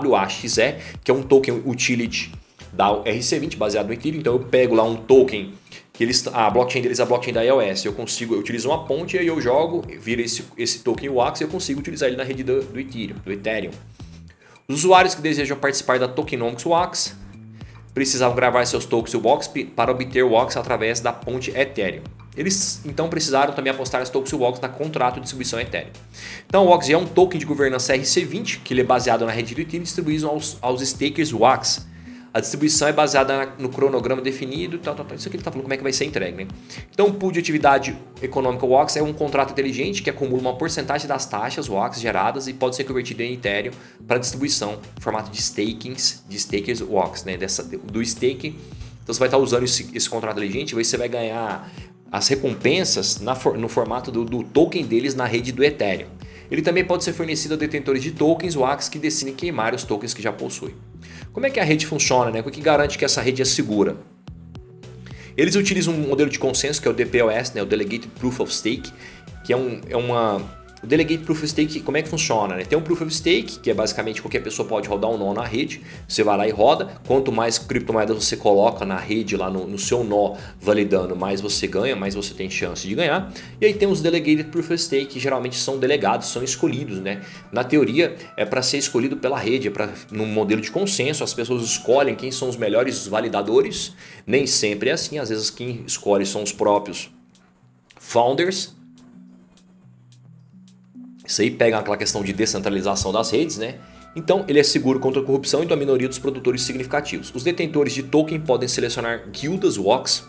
WAXE, 0.09 0.75
que 1.03 1.11
é 1.11 1.13
um 1.13 1.21
token 1.21 1.61
utility 1.65 2.31
da 2.71 2.89
RC20 3.03 3.57
baseado 3.57 3.87
no 3.87 3.93
Ethereum. 3.93 4.19
Então 4.19 4.33
eu 4.33 4.39
pego 4.39 4.75
lá 4.75 4.83
um 4.83 4.95
token 4.95 5.53
que 5.91 6.03
eles, 6.05 6.25
a 6.27 6.49
blockchain 6.49 6.81
deles 6.81 6.99
é 6.99 7.03
a 7.03 7.05
blockchain 7.05 7.33
da 7.33 7.41
iOS. 7.41 7.83
Eu 7.83 7.93
consigo, 7.93 8.33
eu 8.33 8.39
utilizo 8.39 8.69
uma 8.69 8.85
ponte 8.85 9.17
e 9.17 9.27
eu 9.27 9.41
jogo, 9.41 9.83
vira 9.99 10.21
esse, 10.21 10.43
esse 10.57 10.79
token 10.79 11.09
WAX 11.09 11.41
e 11.41 11.43
eu 11.43 11.49
consigo 11.49 11.81
utilizar 11.81 12.07
ele 12.07 12.17
na 12.17 12.23
rede 12.23 12.43
do, 12.43 12.63
do 12.63 12.79
Ethereum, 12.79 13.17
do 13.23 13.31
Ethereum. 13.31 13.71
Os 14.67 14.77
usuários 14.79 15.13
que 15.13 15.21
desejam 15.21 15.57
participar 15.57 15.99
da 15.99 16.07
Tokenomics 16.07 16.65
WAX 16.65 17.15
precisavam 17.93 18.35
gravar 18.35 18.65
seus 18.65 18.85
tokens 18.85 19.13
WAX 19.13 19.51
para 19.75 19.91
obter 19.91 20.23
o 20.23 20.31
WAX 20.31 20.55
através 20.55 21.01
da 21.01 21.11
ponte 21.11 21.51
Ethereum. 21.51 22.03
Eles 22.35 22.81
então 22.85 23.09
precisaram 23.09 23.53
também 23.53 23.71
apostar 23.71 24.01
as 24.01 24.09
tokens 24.09 24.33
WAX 24.33 24.61
na 24.61 24.69
contrato 24.69 25.15
de 25.15 25.21
distribuição 25.21 25.59
Ethereum. 25.59 25.91
Então 26.47 26.65
o 26.65 26.69
WAX 26.69 26.89
é 26.89 26.97
um 26.97 27.05
token 27.05 27.39
de 27.39 27.45
governança 27.45 27.93
RC20 27.93 28.61
que 28.63 28.73
ele 28.73 28.81
é 28.81 28.85
baseado 28.85 29.25
na 29.25 29.31
rede 29.31 29.53
Ethereum 29.53 29.83
distribuído 29.83 30.29
aos, 30.29 30.57
aos 30.61 30.81
stakers 30.81 31.33
WAX 31.33 31.85
a 32.33 32.39
distribuição 32.39 32.87
é 32.87 32.91
baseada 32.91 33.53
no 33.59 33.69
cronograma 33.69 34.19
definido, 34.19 34.79
tal, 34.79 34.95
tal, 34.95 35.05
tal. 35.05 35.15
Isso 35.15 35.27
aqui 35.27 35.35
ele 35.35 35.41
está 35.41 35.51
falando 35.51 35.65
como 35.65 35.73
é 35.75 35.77
que 35.77 35.83
vai 35.83 35.93
ser 35.93 36.05
entregue. 36.05 36.43
Né? 36.43 36.47
Então, 36.91 37.05
o 37.05 37.13
pool 37.13 37.31
de 37.31 37.39
atividade 37.39 37.95
econômica 38.23 38.65
WAX 38.65 38.95
é 38.97 39.03
um 39.03 39.13
contrato 39.13 39.51
inteligente 39.51 40.01
que 40.01 40.09
acumula 40.09 40.41
uma 40.41 40.55
porcentagem 40.55 41.07
das 41.07 41.27
taxas 41.27 41.69
WAX 41.69 42.01
geradas 42.01 42.47
e 42.47 42.53
pode 42.53 42.75
ser 42.75 42.85
convertido 42.85 43.21
em 43.21 43.33
Ethereum 43.33 43.71
para 44.07 44.17
distribuição 44.17 44.79
formato 44.99 45.29
de 45.29 45.39
stakings, 45.39 46.23
de 46.27 46.39
stakers 46.39 46.81
WAX, 46.81 47.23
né? 47.23 47.37
Dessa, 47.37 47.61
do 47.63 48.03
stake. 48.03 48.57
Então, 49.03 49.13
você 49.13 49.19
vai 49.19 49.27
estar 49.27 49.37
usando 49.37 49.65
esse, 49.65 49.91
esse 49.93 50.09
contrato 50.09 50.37
inteligente 50.37 50.71
e 50.71 50.75
você 50.75 50.97
vai 50.97 51.07
ganhar 51.07 51.71
as 52.11 52.27
recompensas 52.27 53.19
na, 53.19 53.35
no 53.35 53.69
formato 53.69 54.11
do, 54.11 54.25
do 54.25 54.43
token 54.43 54.83
deles 54.85 55.13
na 55.13 55.25
rede 55.25 55.51
do 55.51 55.63
Ethereum. 55.63 56.07
Ele 56.49 56.63
também 56.63 56.83
pode 56.83 57.03
ser 57.03 57.13
fornecido 57.13 57.53
a 57.53 57.57
detentores 57.57 58.01
de 58.01 58.09
tokens 58.09 58.55
WAX 58.55 58.89
que 58.89 58.97
decidem 58.97 59.35
queimar 59.35 59.75
os 59.75 59.83
tokens 59.83 60.15
que 60.15 60.21
já 60.21 60.31
possuem. 60.33 60.73
Como 61.31 61.45
é 61.45 61.49
que 61.49 61.59
a 61.59 61.63
rede 61.63 61.85
funciona? 61.85 62.31
Né? 62.31 62.41
O 62.41 62.51
que 62.51 62.61
garante 62.61 62.97
que 62.97 63.05
essa 63.05 63.21
rede 63.21 63.41
é 63.41 63.45
segura? 63.45 63.97
Eles 65.35 65.55
utilizam 65.55 65.93
um 65.93 66.07
modelo 66.07 66.29
de 66.29 66.37
consenso 66.37 66.81
que 66.81 66.87
é 66.87 66.91
o 66.91 66.93
DPoS, 66.93 67.53
né? 67.53 67.61
o 67.61 67.65
Delegated 67.65 68.07
Proof 68.19 68.39
of 68.39 68.53
Stake, 68.53 68.91
que 69.43 69.51
é, 69.51 69.57
um, 69.57 69.81
é 69.89 69.97
uma 69.97 70.62
o 70.83 70.85
Delegate 70.87 71.23
Proof 71.23 71.39
of 71.39 71.47
Stake, 71.47 71.79
como 71.79 71.95
é 71.95 72.01
que 72.01 72.09
funciona? 72.09 72.57
Né? 72.57 72.65
Tem 72.65 72.77
um 72.77 72.81
Proof 72.81 73.03
of 73.03 73.15
Stake, 73.15 73.59
que 73.59 73.71
é 73.71 73.73
basicamente 73.73 74.21
qualquer 74.21 74.43
pessoa 74.43 74.67
pode 74.67 74.89
rodar 74.89 75.09
um 75.09 75.17
nó 75.17 75.33
na 75.33 75.45
rede. 75.45 75.81
Você 76.05 76.23
vai 76.23 76.37
lá 76.37 76.45
e 76.45 76.51
roda. 76.51 76.89
Quanto 77.07 77.31
mais 77.31 77.57
criptomoedas 77.57 78.21
você 78.21 78.35
coloca 78.35 78.85
na 78.85 78.97
rede, 78.97 79.37
lá 79.37 79.49
no, 79.49 79.65
no, 79.65 79.79
seu 79.79 80.03
nó, 80.03 80.35
validando, 80.59 81.15
mais 81.15 81.39
você 81.39 81.67
ganha, 81.67 81.95
mais 81.95 82.15
você 82.15 82.33
tem 82.33 82.49
chance 82.49 82.85
de 82.85 82.93
ganhar. 82.93 83.31
E 83.61 83.65
aí 83.65 83.73
tem 83.73 83.87
os 83.87 84.01
Delegated 84.01 84.49
Proof 84.49 84.71
of 84.71 84.77
Stake, 84.77 85.05
que 85.05 85.19
geralmente 85.21 85.55
são 85.55 85.77
delegados, 85.77 86.27
são 86.27 86.43
escolhidos. 86.43 86.99
Né? 86.99 87.21
Na 87.49 87.63
teoria, 87.63 88.17
é 88.35 88.43
para 88.43 88.61
ser 88.61 88.77
escolhido 88.77 89.15
pela 89.15 89.39
rede, 89.39 89.69
é 89.69 89.71
para 89.71 89.89
num 90.11 90.25
modelo 90.25 90.59
de 90.59 90.69
consenso, 90.69 91.23
as 91.23 91.33
pessoas 91.33 91.63
escolhem 91.63 92.13
quem 92.13 92.29
são 92.29 92.49
os 92.49 92.57
melhores 92.57 93.07
validadores. 93.07 93.93
Nem 94.27 94.45
sempre 94.45 94.89
é 94.89 94.93
assim, 94.93 95.17
às 95.17 95.29
vezes 95.29 95.49
quem 95.49 95.81
escolhe 95.87 96.25
são 96.25 96.43
os 96.43 96.51
próprios 96.51 97.09
founders 97.97 98.75
isso 101.25 101.41
aí 101.41 101.51
pega 101.51 101.77
aquela 101.79 101.97
questão 101.97 102.23
de 102.23 102.33
descentralização 102.33 103.11
das 103.11 103.31
redes, 103.31 103.57
né? 103.57 103.75
Então, 104.15 104.45
ele 104.47 104.59
é 104.59 104.63
seguro 104.63 104.99
contra 104.99 105.21
a 105.21 105.25
corrupção 105.25 105.63
e 105.63 105.65
da 105.65 105.75
minoria 105.75 106.07
dos 106.07 106.19
produtores 106.19 106.61
significativos. 106.61 107.31
Os 107.33 107.43
detentores 107.43 107.93
de 107.93 108.03
token 108.03 108.39
podem 108.41 108.67
selecionar 108.67 109.29
guildas 109.31 109.77
WOX, 109.77 110.27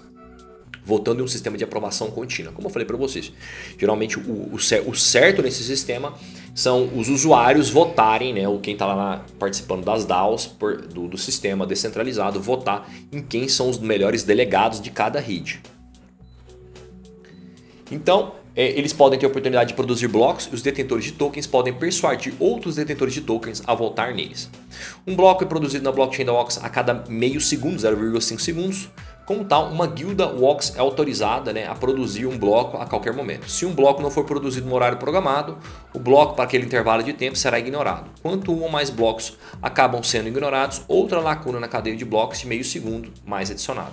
votando 0.85 1.21
em 1.21 1.25
um 1.25 1.29
sistema 1.29 1.57
de 1.57 1.65
aprovação 1.65 2.11
contínua. 2.11 2.53
Como 2.53 2.69
eu 2.69 2.73
falei 2.73 2.87
para 2.87 2.97
vocês, 2.97 3.33
geralmente 3.79 4.19
o, 4.19 4.23
o, 4.23 4.55
o, 4.55 4.95
certo 4.95 5.43
nesse 5.43 5.63
sistema 5.65 6.15
são 6.55 6.91
os 6.97 7.09
usuários 7.09 7.71
votarem, 7.71 8.33
né, 8.35 8.47
ou 8.47 8.59
quem 8.61 8.75
está 8.75 8.87
lá 8.87 9.25
participando 9.39 9.85
das 9.85 10.05
DAOs 10.05 10.47
por, 10.47 10.83
do, 10.83 11.09
do 11.09 11.19
sistema 11.19 11.67
descentralizado, 11.67 12.41
votar 12.41 12.91
em 13.11 13.23
quem 13.23 13.49
são 13.49 13.69
os 13.69 13.79
melhores 13.79 14.25
delegados 14.25 14.81
de 14.81 14.91
cada 14.91 15.21
rede. 15.21 15.61
Então, 17.91 18.35
eles 18.57 18.93
podem 18.93 19.19
ter 19.19 19.27
a 19.27 19.29
oportunidade 19.29 19.69
de 19.69 19.75
produzir 19.75 20.09
blocos 20.09 20.49
e 20.51 20.55
os 20.55 20.63
detentores 20.63 21.05
de 21.05 21.13
tokens 21.13 21.47
podem 21.47 21.73
persuadir 21.73 22.35
outros 22.39 22.77
detentores 22.77 23.13
de 23.13 23.21
tokens 23.21 23.63
a 23.67 23.75
voltar 23.75 24.15
neles. 24.15 24.51
Um 25.07 25.17
bloco 25.17 25.43
é 25.43 25.47
produzido 25.47 25.85
na 25.85 25.93
blockchain 25.93 26.25
da 26.25 26.33
OX 26.33 26.59
a 26.63 26.69
cada 26.69 27.05
meio 27.09 27.41
segundo, 27.41 27.79
0,5 27.79 28.41
segundos, 28.41 28.89
Como 29.27 29.43
tal, 29.43 29.71
uma 29.71 29.87
guilda 29.87 30.27
WOX 30.27 30.75
é 30.77 30.81
autorizada 30.81 31.51
né, 31.51 31.67
a 31.67 31.75
produzir 31.75 32.27
um 32.27 32.37
bloco 32.37 32.77
a 32.77 32.85
qualquer 32.85 33.15
momento. 33.15 33.51
Se 33.51 33.65
um 33.65 33.75
bloco 33.75 34.03
não 34.03 34.11
for 34.11 34.25
produzido 34.25 34.69
no 34.69 34.75
horário 34.75 34.99
programado, 34.99 35.57
o 35.95 35.99
bloco 35.99 36.35
para 36.35 36.45
aquele 36.45 36.67
intervalo 36.67 37.03
de 37.03 37.15
tempo 37.15 37.35
será 37.35 37.59
ignorado. 37.59 38.11
Quanto 38.21 38.53
um 38.53 38.63
ou 38.63 38.69
mais 38.69 38.91
blocos 38.91 39.39
acabam 39.63 40.03
sendo 40.03 40.29
ignorados, 40.29 40.83
outra 40.87 41.21
lacuna 41.21 41.59
na 41.59 41.69
cadeia 41.69 41.97
de 41.97 42.05
blocos 42.05 42.41
de 42.41 42.47
meio 42.47 42.63
segundo 42.63 43.11
mais 43.25 43.51
adicionada. 43.51 43.93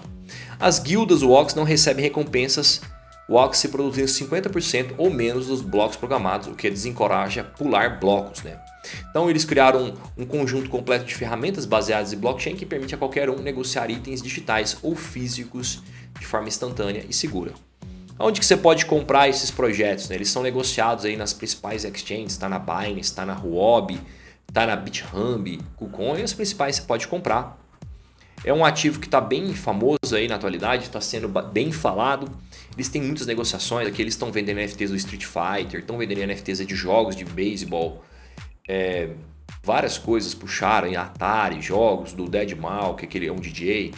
As 0.60 0.80
guildas 0.80 1.24
WOX 1.24 1.56
não 1.56 1.64
recebem 1.64 2.04
recompensas 2.04 2.82
WOX 3.32 3.60
se 3.60 3.70
produzindo 3.70 4.08
50% 4.08 4.96
ou 4.98 5.10
menos 5.10 5.48
dos 5.48 5.62
blocos 5.62 5.96
programados, 5.96 6.50
o 6.50 6.56
que 6.56 6.70
desencoraja 6.70 7.44
pular 7.44 7.98
blocos. 7.98 8.44
Né? 8.44 8.60
Então 9.10 9.30
eles 9.30 9.46
criaram 9.46 9.96
um, 10.18 10.24
um 10.24 10.26
conjunto 10.26 10.70
completo 10.70 11.06
de 11.06 11.16
ferramentas 11.16 11.66
baseadas 11.66 12.12
em 12.12 12.18
blockchain 12.18 12.56
que 12.56 12.66
permite 12.66 12.94
a 12.94 12.98
qualquer 12.98 13.30
um 13.30 13.38
negociar 13.38 13.90
itens 13.90 14.22
digitais 14.22 14.78
ou 14.82 14.96
físicos 14.96 15.82
de 16.20 16.26
forma 16.26 16.50
instantânea 16.50 17.06
e 17.08 17.14
segura. 17.14 17.54
Onde 18.20 18.40
que 18.40 18.46
você 18.46 18.58
pode 18.58 18.86
comprar 18.86 19.30
esses 19.30 19.50
projetos? 19.50 20.10
Né? 20.10 20.16
Eles 20.16 20.30
são 20.30 20.44
negociados 20.44 21.06
aí 21.06 21.16
nas 21.16 21.32
principais 21.32 21.86
exchanges, 21.86 22.34
está 22.34 22.50
na 22.50 22.60
Binance, 22.60 23.00
está 23.00 23.26
na 23.26 23.34
Huobi, 23.34 24.00
está 24.48 24.68
na 24.68 24.76
BitHub, 24.76 25.60
KuCoin, 25.78 26.22
as 26.22 26.34
principais 26.34 26.76
você 26.76 26.82
pode 26.82 27.08
comprar. 27.08 27.61
É 28.44 28.52
um 28.52 28.66
ativo 28.66 29.00
que 29.00 29.06
está 29.06 29.22
bem 29.22 29.54
famoso 29.54 30.16
aí 30.16 30.28
na 30.28 30.36
atualidade, 30.36 30.84
está 30.84 31.00
sendo 31.00 31.28
bem 31.28 31.72
falado. 31.72 32.28
Eles 32.76 32.90
têm 32.90 33.02
muitas 33.02 33.28
negociações 33.28 33.88
aqui, 33.88 34.02
eles 34.02 34.16
estão 34.16 34.32
vendendo 34.32 34.58
NFTs 34.58 34.90
do 34.90 34.96
Street 34.96 35.26
Fighter, 35.26 35.82
estão 35.82 35.98
vendendo 35.98 36.26
NFTs 36.26 36.66
de 36.66 36.76
jogos 36.76 37.16
de 37.16 37.24
beisebol, 37.24 38.04
é, 38.68 39.10
várias 39.64 39.98
coisas 39.98 40.34
puxaram 40.34 40.88
em 40.88 40.96
Atari, 40.96 41.62
jogos 41.62 42.14
do 42.14 42.28
Deadmau, 42.28 42.96
que 42.96 43.06
é 43.06 43.08
aquele 43.08 43.28
é 43.28 43.32
um 43.32 43.40
DJ. 43.40 43.94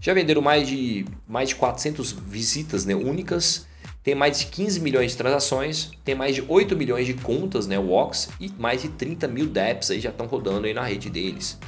Já 0.00 0.12
venderam 0.12 0.42
mais 0.42 0.68
de 0.68 1.06
mais 1.26 1.48
de 1.48 1.54
400 1.54 2.12
visitas 2.12 2.84
né, 2.84 2.94
únicas, 2.94 3.66
tem 4.02 4.14
mais 4.14 4.38
de 4.38 4.46
15 4.46 4.80
milhões 4.80 5.12
de 5.12 5.16
transações, 5.16 5.90
tem 6.04 6.14
mais 6.14 6.34
de 6.34 6.44
8 6.46 6.76
milhões 6.76 7.06
de 7.06 7.14
contas, 7.14 7.66
né, 7.66 7.78
Wox, 7.78 8.28
e 8.40 8.50
mais 8.58 8.82
de 8.82 8.88
30 8.90 9.26
mil 9.28 9.46
dApps 9.46 9.90
aí 9.90 10.00
já 10.00 10.10
estão 10.10 10.26
rodando 10.26 10.66
aí 10.66 10.74
na 10.74 10.82
rede 10.82 11.08
deles. 11.08 11.58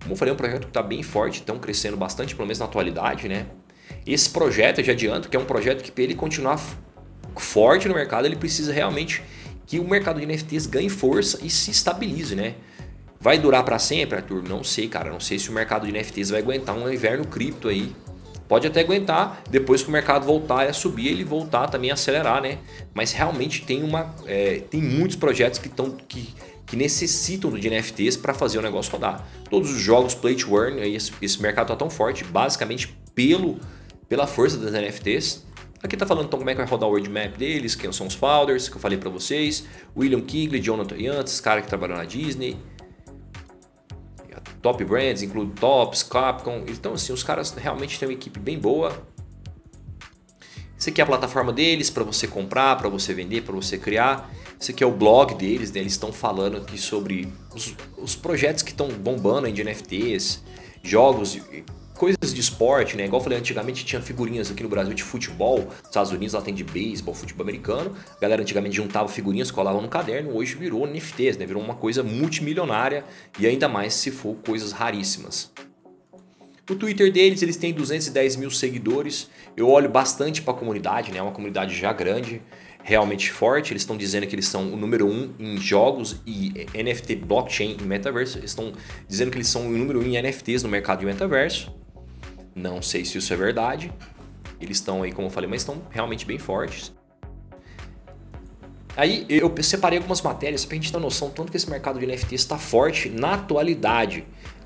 Como 0.00 0.12
eu 0.12 0.16
falei, 0.16 0.30
é 0.30 0.34
um 0.34 0.36
projeto 0.36 0.62
que 0.62 0.68
está 0.68 0.82
bem 0.82 1.02
forte, 1.02 1.40
estão 1.40 1.58
crescendo 1.58 1.96
bastante, 1.96 2.34
pelo 2.34 2.46
menos 2.46 2.58
na 2.58 2.64
atualidade, 2.64 3.28
né? 3.28 3.46
Esse 4.06 4.30
projeto, 4.30 4.78
eu 4.78 4.84
já 4.84 4.92
adianto, 4.92 5.28
que 5.28 5.36
é 5.36 5.40
um 5.40 5.44
projeto 5.44 5.82
que 5.82 5.90
para 5.90 6.04
ele 6.04 6.14
continuar 6.14 6.60
forte 7.36 7.88
no 7.88 7.94
mercado, 7.94 8.26
ele 8.26 8.36
precisa 8.36 8.72
realmente 8.72 9.22
que 9.66 9.80
o 9.80 9.88
mercado 9.88 10.20
de 10.20 10.26
NFTs 10.26 10.66
ganhe 10.66 10.88
força 10.88 11.38
e 11.42 11.50
se 11.50 11.70
estabilize, 11.70 12.34
né? 12.34 12.54
Vai 13.20 13.38
durar 13.38 13.64
para 13.64 13.78
sempre, 13.78 14.16
Arthur? 14.16 14.42
Não 14.48 14.62
sei, 14.62 14.88
cara. 14.88 15.10
Não 15.10 15.18
sei 15.18 15.38
se 15.38 15.50
o 15.50 15.52
mercado 15.52 15.86
de 15.86 15.92
NFTs 15.92 16.30
vai 16.30 16.40
aguentar 16.40 16.76
um 16.76 16.90
inverno 16.90 17.26
cripto 17.26 17.68
aí. 17.68 17.92
Pode 18.46 18.64
até 18.68 18.80
aguentar, 18.80 19.42
depois 19.50 19.82
que 19.82 19.88
o 19.88 19.92
mercado 19.92 20.24
voltar 20.24 20.68
a 20.68 20.72
subir, 20.72 21.08
ele 21.08 21.24
voltar 21.24 21.66
também 21.66 21.90
a 21.90 21.94
acelerar, 21.94 22.40
né? 22.40 22.58
Mas 22.94 23.10
realmente 23.10 23.64
tem 23.64 23.82
uma, 23.82 24.14
é, 24.24 24.62
tem 24.70 24.80
muitos 24.80 25.16
projetos 25.16 25.58
que 25.58 25.66
estão 25.66 25.90
que, 25.90 26.32
que 26.66 26.76
necessitam 26.76 27.50
de 27.52 27.70
NFTs 27.70 28.16
para 28.16 28.34
fazer 28.34 28.58
o 28.58 28.62
negócio 28.62 28.90
rodar. 28.90 29.26
Todos 29.48 29.70
os 29.70 29.80
jogos 29.80 30.14
play 30.14 30.34
to 30.34 30.56
earn, 30.56 30.80
esse, 30.82 31.40
mercado 31.40 31.66
está 31.66 31.76
tão 31.76 31.88
forte, 31.88 32.24
basicamente 32.24 32.88
pelo 33.14 33.58
pela 34.08 34.26
força 34.26 34.56
das 34.56 34.72
NFTs. 34.72 35.44
Aqui 35.82 35.96
tá 35.96 36.06
falando 36.06 36.26
então 36.26 36.38
como 36.38 36.48
é 36.50 36.54
que 36.54 36.58
vai 36.58 36.68
rodar 36.68 36.88
o 36.88 36.92
roadmap 36.92 37.36
deles, 37.36 37.74
quem 37.74 37.90
são 37.92 38.06
os 38.06 38.14
founders, 38.14 38.68
que 38.68 38.76
eu 38.76 38.80
falei 38.80 38.98
para 38.98 39.10
vocês, 39.10 39.64
William 39.96 40.20
Kigley, 40.20 40.60
Jonathan 40.60 40.96
Yantz, 40.96 41.40
cara 41.40 41.60
que 41.60 41.68
trabalhou 41.68 41.96
na 41.96 42.04
Disney. 42.04 42.56
Top 44.62 44.82
Brands, 44.84 45.22
inclui 45.22 45.48
Tops, 45.60 46.02
Capcom. 46.02 46.64
Então 46.66 46.94
assim, 46.94 47.12
os 47.12 47.22
caras 47.22 47.52
realmente 47.52 47.98
têm 47.98 48.08
uma 48.08 48.14
equipe 48.14 48.40
bem 48.40 48.58
boa. 48.58 49.06
Isso 50.78 50.90
aqui 50.90 51.00
é 51.00 51.04
a 51.04 51.06
plataforma 51.06 51.52
deles 51.52 51.88
para 51.88 52.02
você 52.02 52.26
comprar, 52.26 52.76
para 52.76 52.88
você 52.88 53.14
vender, 53.14 53.42
para 53.42 53.54
você 53.54 53.78
criar. 53.78 54.28
Isso 54.58 54.70
aqui 54.70 54.82
é 54.82 54.86
o 54.86 54.92
blog 54.92 55.34
deles, 55.34 55.70
né? 55.72 55.80
eles 55.80 55.92
estão 55.92 56.12
falando 56.12 56.56
aqui 56.56 56.78
sobre 56.78 57.28
os, 57.54 57.74
os 57.98 58.16
projetos 58.16 58.62
que 58.62 58.70
estão 58.70 58.88
bombando 58.88 59.46
aí 59.46 59.52
de 59.52 59.62
NFTs, 59.62 60.42
jogos 60.82 61.38
coisas 61.96 62.32
de 62.32 62.40
esporte, 62.40 62.96
né? 62.96 63.06
Igual 63.06 63.20
eu 63.20 63.24
falei 63.24 63.38
antigamente, 63.38 63.84
tinha 63.84 64.00
figurinhas 64.00 64.50
aqui 64.50 64.62
no 64.62 64.68
Brasil 64.68 64.94
de 64.94 65.02
futebol. 65.02 65.60
Nos 65.60 65.84
Estados 65.84 66.12
Unidos 66.12 66.34
lá 66.34 66.42
tem 66.42 66.54
de 66.54 66.62
beisebol, 66.62 67.14
futebol 67.14 67.42
americano. 67.42 67.94
A 68.16 68.20
galera 68.20 68.42
antigamente 68.42 68.76
juntava 68.76 69.08
figurinhas, 69.08 69.50
colavam 69.50 69.80
no 69.80 69.88
caderno. 69.88 70.36
Hoje 70.36 70.54
virou 70.54 70.86
NFTs, 70.86 71.36
né? 71.36 71.46
Virou 71.46 71.62
uma 71.62 71.74
coisa 71.74 72.02
multimilionária 72.02 73.04
e 73.38 73.46
ainda 73.46 73.68
mais 73.68 73.94
se 73.94 74.10
for 74.10 74.36
coisas 74.46 74.72
raríssimas. 74.72 75.50
O 76.68 76.74
Twitter 76.74 77.12
deles, 77.12 77.42
eles 77.42 77.56
têm 77.56 77.72
210 77.72 78.36
mil 78.36 78.50
seguidores. 78.50 79.30
Eu 79.56 79.68
olho 79.68 79.88
bastante 79.88 80.42
para 80.42 80.52
a 80.52 80.56
comunidade, 80.56 81.12
né? 81.12 81.18
É 81.18 81.22
uma 81.22 81.32
comunidade 81.32 81.74
já 81.74 81.92
grande, 81.92 82.42
realmente 82.86 83.32
forte. 83.32 83.72
Eles 83.72 83.82
estão 83.82 83.96
dizendo 83.96 84.28
que 84.28 84.34
eles 84.36 84.46
são 84.46 84.72
o 84.72 84.76
número 84.76 85.08
um 85.08 85.34
em 85.40 85.58
jogos 85.58 86.22
e 86.24 86.66
NFT 86.72 87.16
blockchain 87.16 87.76
e 87.80 87.82
metaverso. 87.82 88.38
Eles 88.38 88.52
estão 88.52 88.72
dizendo 89.08 89.32
que 89.32 89.36
eles 89.36 89.48
são 89.48 89.66
o 89.66 89.70
número 89.70 89.98
um 89.98 90.04
em 90.04 90.22
NFTs 90.22 90.62
no 90.62 90.68
mercado 90.68 91.00
de 91.00 91.06
metaverso. 91.06 91.74
Não 92.54 92.80
sei 92.80 93.04
se 93.04 93.18
isso 93.18 93.32
é 93.32 93.36
verdade. 93.36 93.92
Eles 94.60 94.78
estão 94.78 95.02
aí, 95.02 95.10
como 95.10 95.26
eu 95.26 95.32
falei, 95.32 95.50
mas 95.50 95.62
estão 95.62 95.82
realmente 95.90 96.24
bem 96.24 96.38
fortes. 96.38 96.94
Aí 98.96 99.26
eu 99.28 99.52
separei 99.62 99.98
algumas 99.98 100.22
matérias 100.22 100.64
para 100.64 100.74
a 100.74 100.76
gente 100.76 100.92
ter 100.92 100.98
noção 101.00 101.28
tanto 101.28 101.50
que 101.50 101.56
esse 101.56 101.68
mercado 101.68 101.98
de 101.98 102.06
NFT 102.06 102.36
está 102.36 102.56
forte 102.56 103.10
na 103.10 103.34
atualidade. 103.34 104.24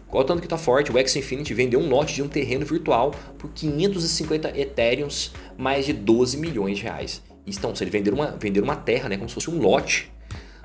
Qual 0.08 0.22
tanto 0.24 0.40
que 0.40 0.46
está 0.46 0.58
forte? 0.58 0.92
O 0.92 0.98
X 0.98 1.16
Infinity 1.16 1.54
vendeu 1.54 1.80
um 1.80 1.88
lote 1.88 2.16
de 2.16 2.22
um 2.22 2.28
terreno 2.28 2.66
virtual 2.66 3.12
por 3.38 3.50
550 3.50 4.60
Ethereums, 4.60 5.32
mais 5.56 5.86
de 5.86 5.94
12 5.94 6.36
milhões 6.36 6.76
de 6.76 6.84
reais. 6.84 7.29
Então, 7.46 7.74
se 7.74 7.82
ele 7.84 7.90
vender 7.90 8.12
uma, 8.12 8.32
vender 8.32 8.60
uma 8.60 8.76
terra, 8.76 9.08
né, 9.08 9.16
como 9.16 9.28
se 9.28 9.34
fosse 9.34 9.50
um 9.50 9.58
lote, 9.58 10.12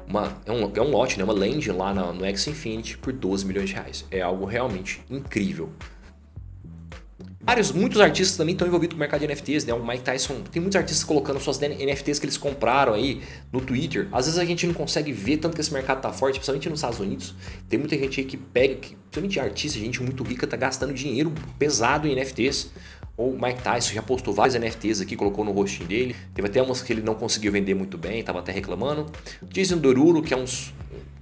uma, 0.08 0.38
é, 0.46 0.52
um, 0.52 0.72
é 0.76 0.82
um 0.82 0.92
lote, 0.92 1.18
né, 1.18 1.24
uma 1.24 1.34
land 1.34 1.72
lá 1.72 1.94
no, 1.94 2.14
no 2.14 2.26
X 2.26 2.48
Infinity 2.48 2.98
por 2.98 3.12
12 3.12 3.46
milhões 3.46 3.70
de 3.70 3.76
reais. 3.76 4.06
É 4.12 4.22
algo 4.22 4.46
realmente 4.46 5.02
incrível. 5.10 5.72
Vários, 7.46 7.72
muitos 7.72 8.02
artistas 8.02 8.36
também 8.36 8.54
estão 8.54 8.68
envolvidos 8.68 8.96
com 8.96 8.98
o 8.98 9.00
mercado 9.00 9.20
de 9.22 9.28
NFTs, 9.28 9.66
né? 9.66 9.74
O 9.76 9.86
Mike 9.86 10.02
Tyson, 10.02 10.42
tem 10.52 10.60
muitos 10.60 10.76
artistas 10.76 11.04
colocando 11.04 11.40
suas 11.40 11.60
NFTs 11.60 12.18
que 12.18 12.26
eles 12.26 12.38
compraram 12.38 12.96
aí 12.96 13.22
no 13.52 13.62
Twitter. 13.62 14.08
Às 14.12 14.26
vezes 14.26 14.40
a 14.40 14.44
gente 14.44 14.66
não 14.66 14.74
consegue 14.74 15.12
ver 15.12 15.38
tanto 15.38 15.54
que 15.54 15.62
esse 15.62 15.72
mercado 15.72 16.02
tá 16.02 16.12
forte, 16.12 16.40
principalmente 16.40 16.68
nos 16.70 16.80
Estados 16.80 17.00
Unidos. 17.00 17.36
Tem 17.70 17.78
muita 17.78 17.96
gente 17.96 18.20
aí 18.20 18.26
que 18.26 18.36
pega, 18.36 18.74
que, 18.74 18.96
principalmente 18.96 19.40
artista, 19.40 19.78
gente 19.78 20.02
muito 20.02 20.24
rica, 20.24 20.48
tá 20.48 20.58
gastando 20.58 20.92
dinheiro 20.92 21.32
pesado 21.60 22.08
em 22.08 22.16
NFTs. 22.16 22.72
O 23.18 23.32
Mike 23.32 23.62
Tyson 23.62 23.94
já 23.94 24.02
postou 24.02 24.34
vários 24.34 24.56
NFTs 24.56 25.00
aqui, 25.02 25.16
colocou 25.16 25.46
no 25.46 25.52
rostinho 25.52 25.88
dele. 25.88 26.16
Teve 26.34 26.48
até 26.48 26.62
umas 26.62 26.82
que 26.82 26.92
ele 26.92 27.02
não 27.02 27.16
conseguiu 27.16 27.52
vender 27.52 27.74
muito 27.74 27.98
bem, 27.98 28.22
tava 28.22 28.40
até 28.40 28.52
reclamando. 28.52 29.06
Jason 29.44 29.78
Derulo, 29.78 30.22
que 30.22 30.34
é 30.34 30.38
um 30.38 30.46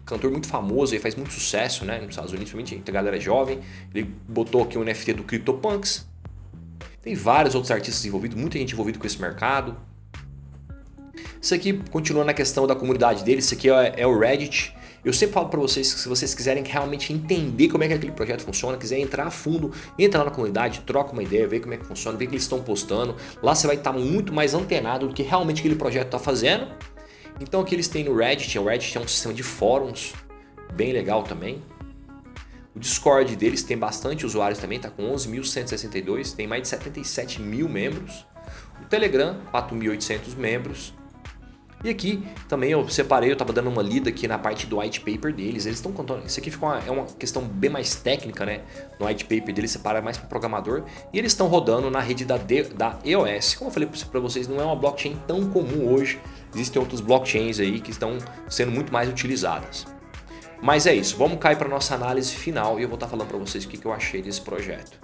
cantor 0.05 0.31
muito 0.31 0.47
famoso 0.47 0.95
e 0.95 0.99
faz 0.99 1.15
muito 1.15 1.31
sucesso, 1.31 1.85
né, 1.85 1.99
nos 1.99 2.09
Estados 2.09 2.31
Unidos, 2.31 2.51
principalmente 2.51 2.89
a 2.89 2.93
galera 2.93 3.19
jovem. 3.19 3.59
Ele 3.93 4.11
botou 4.27 4.63
aqui 4.63 4.77
um 4.77 4.83
NFT 4.83 5.13
do 5.13 5.23
CryptoPunks, 5.23 6.07
tem 7.03 7.15
vários 7.15 7.53
outros 7.53 7.69
artistas 7.69 8.05
envolvidos, 8.05 8.37
muita 8.37 8.57
gente 8.57 8.73
envolvida 8.73 8.97
com 8.97 9.05
esse 9.05 9.21
mercado. 9.21 9.75
Isso 11.41 11.53
aqui, 11.53 11.73
continuando 11.91 12.27
na 12.27 12.33
questão 12.33 12.65
da 12.65 12.75
comunidade 12.75 13.23
deles, 13.23 13.45
isso 13.45 13.53
aqui 13.53 13.69
é, 13.69 13.93
é 13.97 14.07
o 14.07 14.17
Reddit. 14.17 14.73
Eu 15.03 15.11
sempre 15.11 15.33
falo 15.33 15.49
para 15.49 15.59
vocês 15.59 15.93
que 15.93 15.99
se 15.99 16.07
vocês 16.07 16.33
quiserem 16.33 16.63
realmente 16.63 17.11
entender 17.11 17.67
como 17.67 17.83
é 17.83 17.87
que 17.89 17.93
aquele 17.93 18.13
projeto 18.13 18.43
funciona, 18.43 18.77
quiser 18.77 18.99
entrar 18.99 19.27
a 19.27 19.31
fundo, 19.31 19.71
entra 19.99 20.19
lá 20.19 20.25
na 20.25 20.31
comunidade, 20.31 20.81
troca 20.85 21.11
uma 21.11 21.21
ideia, 21.21 21.45
vê 21.45 21.59
como 21.59 21.73
é 21.73 21.77
que 21.77 21.85
funciona, 21.85 22.17
vê 22.17 22.23
o 22.23 22.27
que 22.29 22.35
eles 22.35 22.43
estão 22.43 22.61
postando. 22.61 23.15
Lá 23.41 23.53
você 23.53 23.67
vai 23.67 23.75
estar 23.75 23.91
muito 23.91 24.31
mais 24.31 24.53
antenado 24.53 25.09
do 25.09 25.13
que 25.13 25.21
realmente 25.21 25.59
aquele 25.59 25.75
projeto 25.75 26.05
está 26.05 26.19
fazendo. 26.19 26.67
Então 27.41 27.59
aqui 27.59 27.75
eles 27.75 27.89
têm 27.89 28.05
no 28.05 28.15
Reddit, 28.15 28.57
o 28.57 28.63
Reddit 28.63 28.97
é 28.97 29.01
um 29.01 29.07
sistema 29.07 29.33
de 29.33 29.43
fóruns 29.43 30.13
bem 30.73 30.93
legal 30.93 31.23
também. 31.23 31.61
O 32.73 32.79
Discord 32.79 33.35
deles 33.35 33.61
tem 33.61 33.77
bastante 33.77 34.25
usuários 34.25 34.59
também, 34.59 34.79
tá 34.79 34.89
com 34.89 35.13
11.162, 35.13 36.33
tem 36.33 36.47
mais 36.47 36.63
de 36.63 36.69
77 36.69 37.41
mil 37.41 37.67
membros. 37.67 38.25
O 38.81 38.85
Telegram, 38.85 39.37
4.800 39.53 40.35
membros. 40.37 40.93
E 41.83 41.89
aqui 41.89 42.23
também 42.47 42.71
eu 42.71 42.87
separei, 42.87 43.29
eu 43.29 43.33
estava 43.33 43.51
dando 43.51 43.69
uma 43.69 43.81
lida 43.81 44.09
aqui 44.09 44.27
na 44.27 44.39
parte 44.39 44.65
do 44.65 44.79
white 44.79 45.01
paper 45.01 45.33
deles. 45.33 45.65
Eles 45.65 45.79
estão 45.79 45.91
contando. 45.91 46.25
Isso 46.25 46.39
aqui 46.39 46.49
ficou 46.49 46.69
uma, 46.69 46.79
é 46.79 46.89
uma 46.89 47.05
questão 47.05 47.43
bem 47.43 47.69
mais 47.69 47.95
técnica, 47.95 48.45
né? 48.45 48.61
No 48.99 49.05
white 49.05 49.25
paper 49.25 49.53
deles 49.53 49.71
separa 49.71 50.01
mais 50.01 50.17
para 50.17 50.25
o 50.25 50.29
programador. 50.29 50.83
E 51.11 51.19
eles 51.19 51.33
estão 51.33 51.47
rodando 51.47 51.91
na 51.91 51.99
rede 51.99 52.23
da, 52.23 52.37
D, 52.37 52.63
da 52.63 52.97
EOS. 53.03 53.55
Como 53.55 53.69
eu 53.69 53.73
falei 53.73 53.89
para 54.09 54.19
vocês, 54.21 54.47
não 54.47 54.61
é 54.61 54.63
uma 54.63 54.75
blockchain 54.75 55.17
tão 55.27 55.49
comum 55.49 55.93
hoje. 55.93 56.19
Existem 56.53 56.81
outras 56.81 57.01
blockchains 57.01 57.59
aí 57.59 57.81
que 57.81 57.91
estão 57.91 58.17
sendo 58.47 58.71
muito 58.71 58.93
mais 58.93 59.09
utilizadas. 59.09 59.85
Mas 60.61 60.85
é 60.87 60.95
isso, 60.95 61.17
vamos 61.17 61.39
cair 61.39 61.57
para 61.57 61.67
nossa 61.67 61.93
análise 61.93 62.33
final 62.33 62.79
e 62.79 62.83
eu 62.83 62.87
vou 62.87 62.95
estar 62.95 63.07
tá 63.07 63.09
falando 63.09 63.27
para 63.27 63.37
vocês 63.37 63.65
o 63.65 63.67
que, 63.67 63.77
que 63.77 63.85
eu 63.85 63.91
achei 63.91 64.21
desse 64.21 64.39
projeto. 64.39 64.97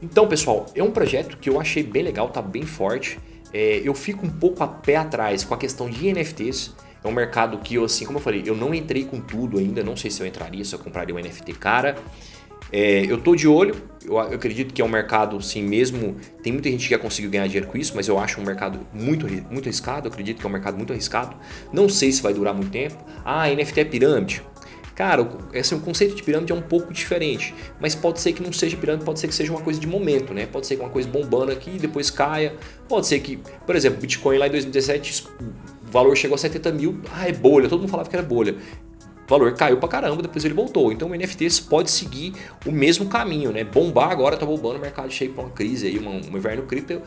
Então, 0.00 0.28
pessoal, 0.28 0.66
é 0.76 0.82
um 0.82 0.92
projeto 0.92 1.36
que 1.38 1.50
eu 1.50 1.60
achei 1.60 1.82
bem 1.82 2.04
legal, 2.04 2.28
tá 2.28 2.40
bem 2.40 2.62
forte. 2.62 3.18
É, 3.52 3.80
eu 3.84 3.94
fico 3.94 4.26
um 4.26 4.30
pouco 4.30 4.62
a 4.62 4.68
pé 4.68 4.96
atrás 4.96 5.44
com 5.44 5.54
a 5.54 5.58
questão 5.58 5.88
de 5.88 6.12
NFTs. 6.12 6.72
É 7.04 7.08
um 7.08 7.12
mercado 7.12 7.58
que 7.58 7.74
eu, 7.74 7.84
assim, 7.84 8.04
como 8.04 8.18
eu 8.18 8.22
falei, 8.22 8.42
eu 8.46 8.56
não 8.56 8.72
entrei 8.74 9.04
com 9.04 9.20
tudo 9.20 9.58
ainda, 9.58 9.82
não 9.82 9.96
sei 9.96 10.10
se 10.10 10.22
eu 10.22 10.26
entraria, 10.26 10.64
se 10.64 10.74
eu 10.74 10.78
compraria 10.78 11.14
um 11.14 11.18
NFT 11.18 11.52
cara. 11.54 11.96
É, 12.70 13.04
eu 13.04 13.18
tô 13.18 13.36
de 13.36 13.46
olho, 13.46 13.74
eu, 14.02 14.14
eu, 14.14 14.18
acredito 14.18 14.72
que 14.72 14.80
é 14.80 14.84
um 14.84 14.88
mercado, 14.88 15.40
sim, 15.42 15.62
mesmo. 15.62 16.16
Tem 16.42 16.52
muita 16.52 16.70
gente 16.70 16.84
que 16.84 16.90
já 16.90 16.98
conseguiu 16.98 17.30
ganhar 17.30 17.46
dinheiro 17.46 17.66
com 17.66 17.76
isso, 17.76 17.92
mas 17.94 18.08
eu 18.08 18.18
acho 18.18 18.40
um 18.40 18.44
mercado 18.44 18.80
muito, 18.94 19.26
muito 19.50 19.68
arriscado. 19.68 20.08
Eu 20.08 20.12
acredito 20.12 20.40
que 20.40 20.46
é 20.46 20.48
um 20.48 20.52
mercado 20.52 20.76
muito 20.76 20.92
arriscado. 20.92 21.36
Não 21.72 21.88
sei 21.88 22.10
se 22.12 22.22
vai 22.22 22.32
durar 22.32 22.54
muito 22.54 22.70
tempo. 22.70 22.96
Ah, 23.24 23.46
NFT 23.48 23.80
é 23.80 23.84
pirâmide. 23.84 24.42
Cara, 24.94 25.26
esse, 25.52 25.74
o 25.74 25.80
conceito 25.80 26.14
de 26.14 26.22
pirâmide 26.22 26.52
é 26.52 26.54
um 26.54 26.62
pouco 26.62 26.92
diferente, 26.92 27.54
mas 27.80 27.94
pode 27.94 28.20
ser 28.20 28.32
que 28.32 28.42
não 28.42 28.52
seja 28.52 28.76
pirâmide, 28.76 29.04
pode 29.04 29.20
ser 29.20 29.28
que 29.28 29.34
seja 29.34 29.50
uma 29.50 29.60
coisa 29.60 29.80
de 29.80 29.86
momento, 29.86 30.34
né? 30.34 30.46
Pode 30.46 30.66
ser 30.66 30.76
que 30.76 30.82
uma 30.82 30.90
coisa 30.90 31.08
bombando 31.08 31.50
aqui 31.50 31.70
e 31.76 31.78
depois 31.78 32.10
caia. 32.10 32.54
Pode 32.88 33.06
ser 33.06 33.20
que, 33.20 33.38
por 33.66 33.74
exemplo, 33.74 34.00
Bitcoin 34.00 34.38
lá 34.38 34.46
em 34.46 34.50
2017, 34.50 35.24
o 35.40 35.90
valor 35.90 36.16
chegou 36.16 36.34
a 36.34 36.38
70 36.38 36.72
mil, 36.72 37.00
ah, 37.12 37.26
é 37.26 37.32
bolha, 37.32 37.68
todo 37.68 37.80
mundo 37.80 37.90
falava 37.90 38.08
que 38.08 38.16
era 38.16 38.24
bolha. 38.24 38.56
O 39.24 39.28
valor 39.28 39.54
caiu 39.54 39.78
pra 39.78 39.88
caramba, 39.88 40.20
depois 40.20 40.44
ele 40.44 40.52
voltou. 40.52 40.92
Então 40.92 41.08
o 41.08 41.14
NFT 41.14 41.62
pode 41.70 41.90
seguir 41.90 42.34
o 42.66 42.70
mesmo 42.70 43.06
caminho, 43.06 43.50
né? 43.50 43.64
Bombar 43.64 44.10
agora 44.10 44.36
tá 44.36 44.44
bombando, 44.44 44.76
o 44.76 44.80
mercado 44.80 45.10
cheio 45.10 45.32
pra 45.32 45.44
uma 45.44 45.50
crise 45.50 45.86
aí, 45.86 45.98
um, 45.98 46.08
um 46.08 46.36
inverno 46.36 46.64
cripto 46.64 47.00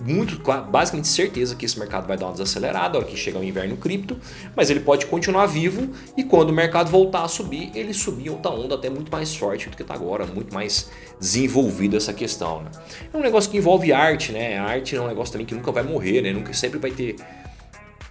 muito, 0.00 0.40
basicamente 0.70 1.08
certeza 1.08 1.54
que 1.54 1.64
esse 1.64 1.78
mercado 1.78 2.06
vai 2.06 2.16
dar 2.16 2.26
uma 2.26 2.32
desacelerada 2.32 2.90
na 2.90 2.98
hora 2.98 3.06
que 3.06 3.16
chegar 3.16 3.40
o 3.40 3.44
inverno 3.44 3.76
cripto, 3.76 4.16
mas 4.54 4.70
ele 4.70 4.80
pode 4.80 5.06
continuar 5.06 5.46
vivo 5.46 5.90
e 6.16 6.24
quando 6.24 6.50
o 6.50 6.52
mercado 6.52 6.90
voltar 6.90 7.22
a 7.22 7.28
subir, 7.28 7.70
ele 7.74 7.92
subir 7.92 8.30
outra 8.30 8.50
onda 8.50 8.74
até 8.74 8.88
muito 8.88 9.10
mais 9.10 9.34
forte 9.34 9.68
do 9.68 9.76
que 9.76 9.82
está 9.82 9.94
agora, 9.94 10.26
muito 10.26 10.52
mais 10.54 10.90
desenvolvido 11.18 11.96
essa 11.96 12.12
questão. 12.12 12.62
Né? 12.62 12.70
É 13.12 13.16
um 13.16 13.20
negócio 13.20 13.50
que 13.50 13.56
envolve 13.56 13.92
arte, 13.92 14.32
né? 14.32 14.58
A 14.58 14.64
arte 14.64 14.94
é 14.96 15.00
um 15.00 15.08
negócio 15.08 15.32
também 15.32 15.46
que 15.46 15.54
nunca 15.54 15.72
vai 15.72 15.82
morrer, 15.82 16.22
né? 16.22 16.32
Nunca 16.32 16.52
sempre 16.52 16.78
vai 16.78 16.90
ter 16.90 17.16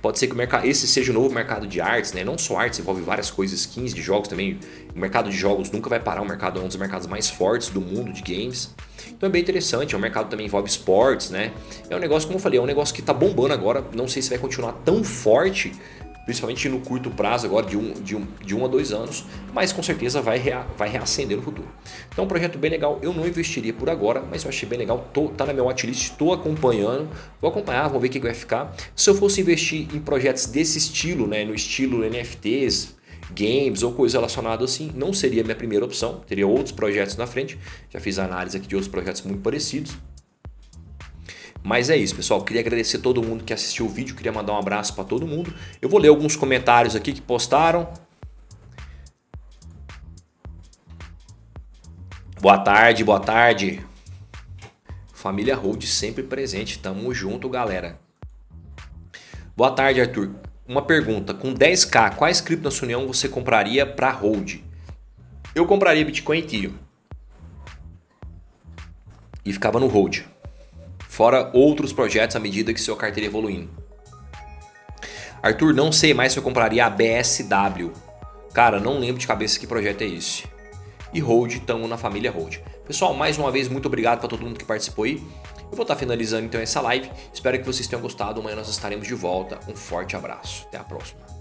Pode 0.08 0.20
ser 0.20 0.28
que 0.28 0.34
o 0.34 0.38
mercado, 0.38 0.66
esse 0.66 0.88
seja 0.88 1.12
o 1.12 1.14
novo 1.14 1.36
mercado 1.36 1.68
de 1.68 1.82
artes, 1.82 2.14
né? 2.14 2.24
Não 2.24 2.38
só 2.38 2.60
artes, 2.60 2.80
envolve 2.80 3.02
várias 3.02 3.30
coisas, 3.30 3.60
skins 3.60 3.94
de 3.94 4.02
jogos 4.02 4.30
também. 4.30 4.58
O 4.96 4.98
mercado 4.98 5.30
de 5.30 5.36
jogos 5.36 5.70
nunca 5.70 5.90
vai 5.90 6.00
parar, 6.00 6.22
o 6.22 6.26
mercado 6.26 6.62
é 6.62 6.64
um 6.64 6.68
dos 6.68 6.78
mercados 6.78 7.08
mais 7.08 7.30
fortes 7.30 7.68
do 7.68 7.82
mundo 7.82 8.14
de 8.14 8.22
games. 8.22 8.74
Então 9.10 9.28
é 9.28 9.30
bem 9.30 9.42
interessante, 9.42 9.94
é 9.94 9.98
um 9.98 10.00
mercado 10.00 10.30
também 10.30 10.46
envolve 10.46 10.70
esportes, 10.70 11.30
né? 11.30 11.52
É 11.90 11.96
um 11.98 12.00
negócio, 12.00 12.26
como 12.26 12.40
eu 12.40 12.42
falei, 12.42 12.58
é 12.58 12.62
um 12.62 12.66
negócio 12.66 12.96
que 12.96 13.02
tá 13.02 13.14
bombando 13.14 13.54
agora, 13.54 13.84
não 13.94 14.08
sei 14.08 14.22
se 14.22 14.30
vai 14.30 14.38
continuar 14.38 14.72
tão 14.86 15.04
forte, 15.04 15.74
principalmente 16.28 16.68
no 16.68 16.82
curto 16.82 17.10
prazo 17.10 17.48
agora 17.48 17.66
de 17.66 17.78
um, 17.78 17.94
de 17.94 18.14
um, 18.14 18.28
de 18.46 18.54
um 18.54 18.66
a 18.66 18.68
dois 18.68 18.92
anos, 18.92 19.24
mas 19.54 19.72
com 19.72 19.82
certeza 19.82 20.22
vai, 20.22 20.38
rea, 20.38 20.68
vai 20.78 20.90
reacender 20.90 21.38
no 21.38 21.42
futuro. 21.42 21.70
Então 22.12 22.26
um 22.26 22.28
projeto 22.28 22.58
bem 22.58 22.70
legal, 22.70 23.00
eu 23.02 23.14
não 23.14 23.26
investiria 23.26 23.72
por 23.72 23.90
agora, 23.90 24.22
mas 24.30 24.44
eu 24.44 24.50
achei 24.50 24.68
bem 24.68 24.78
legal, 24.78 25.10
tô, 25.14 25.30
tá 25.30 25.46
na 25.46 25.54
minha 25.54 25.64
watchlist, 25.64 26.12
estou 26.12 26.34
acompanhando, 26.34 27.10
vou 27.40 27.50
acompanhar, 27.50 27.88
vou 27.88 28.02
ver 28.02 28.08
o 28.08 28.12
que 28.12 28.20
vai 28.20 28.34
ficar. 28.34 28.76
Se 28.94 29.10
eu 29.10 29.16
fosse 29.16 29.40
investir 29.40 29.88
em 29.96 30.02
projetos 30.02 30.48
desse 30.48 30.78
estilo, 30.78 31.26
né, 31.28 31.46
no 31.46 31.56
estilo 31.56 32.04
NFTs, 32.04 32.98
games 33.32 33.82
ou 33.82 33.94
coisa 33.94 34.18
relacionada 34.18 34.66
assim, 34.66 34.92
não 34.94 35.14
seria 35.14 35.46
minha 35.46 35.56
primeira 35.56 35.86
opção, 35.86 36.22
teria 36.28 36.46
outros 36.46 36.74
projetos 36.74 37.16
na 37.16 37.26
frente, 37.26 37.58
já 37.90 38.02
fiz 38.02 38.20
análise 38.20 38.58
aqui 38.58 38.68
de 38.68 38.76
outros 38.76 38.92
projetos 38.92 39.22
muito 39.22 39.42
parecidos, 39.42 39.96
mas 41.68 41.90
é 41.90 41.98
isso, 41.98 42.16
pessoal. 42.16 42.42
Queria 42.46 42.62
agradecer 42.62 43.00
todo 43.00 43.22
mundo 43.22 43.44
que 43.44 43.52
assistiu 43.52 43.88
o 43.88 43.90
vídeo. 43.90 44.16
Queria 44.16 44.32
mandar 44.32 44.54
um 44.54 44.58
abraço 44.58 44.96
para 44.96 45.04
todo 45.04 45.28
mundo. 45.28 45.54
Eu 45.82 45.90
vou 45.90 46.00
ler 46.00 46.08
alguns 46.08 46.34
comentários 46.34 46.96
aqui 46.96 47.12
que 47.12 47.20
postaram. 47.20 47.92
Boa 52.40 52.58
tarde, 52.58 53.04
boa 53.04 53.20
tarde. 53.20 53.86
Família 55.14 55.58
Hold 55.58 55.84
sempre 55.84 56.24
presente. 56.24 56.80
Tamo 56.80 57.14
junto, 57.14 57.50
galera. 57.50 58.00
Boa 59.54 59.72
tarde, 59.72 60.00
Arthur. 60.00 60.36
Uma 60.66 60.84
pergunta: 60.84 61.34
com 61.34 61.54
10k, 61.54 62.16
quais 62.16 62.40
criptos 62.40 62.64
na 62.64 62.72
sua 62.72 62.86
união 62.86 63.06
você 63.06 63.28
compraria 63.28 63.86
para 63.86 64.10
hold? 64.10 64.62
Eu 65.54 65.66
compraria 65.66 66.06
Bitcoin 66.06 66.38
e 66.38 66.42
Ethereum. 66.44 66.76
E 69.44 69.52
ficava 69.52 69.82
no 69.82 69.88
hold 69.88 70.22
fora 71.18 71.50
outros 71.52 71.92
projetos 71.92 72.36
à 72.36 72.40
medida 72.40 72.72
que 72.72 72.80
sua 72.80 72.96
carteira 72.96 73.26
evoluindo. 73.26 73.72
Arthur, 75.42 75.74
não 75.74 75.92
sei 75.92 76.14
mais 76.14 76.32
se 76.32 76.38
eu 76.38 76.44
compraria 76.44 76.86
a 76.86 76.90
BSW. 76.92 77.92
Cara, 78.54 78.80
não 78.80 79.00
lembro 79.00 79.20
de 79.20 79.26
cabeça 79.26 79.60
que 79.60 79.66
projeto 79.66 80.04
é 80.04 80.06
esse. 80.06 80.44
E 81.12 81.20
Hold, 81.20 81.54
estamos 81.54 81.90
na 81.90 81.98
família 81.98 82.30
Hold. 82.30 82.58
Pessoal, 82.86 83.16
mais 83.16 83.36
uma 83.40 83.52
vez, 83.52 83.68
muito 83.68 83.88
obrigado 83.88 84.20
para 84.20 84.30
todo 84.30 84.44
mundo 84.46 84.60
que 84.60 84.66
participou 84.66 85.06
aí. 85.06 85.16
Eu 85.72 85.76
vou 85.76 85.82
estar 85.82 85.96
finalizando 85.96 86.46
então 86.46 86.62
essa 86.62 86.82
live. 86.82 87.10
Espero 87.34 87.58
que 87.58 87.66
vocês 87.66 87.88
tenham 87.88 88.02
gostado. 88.02 88.40
Amanhã 88.40 88.56
nós 88.56 88.70
estaremos 88.70 89.08
de 89.08 89.16
volta. 89.16 89.58
Um 89.68 89.76
forte 89.76 90.16
abraço. 90.16 90.66
Até 90.68 90.78
a 90.78 90.84
próxima. 90.84 91.37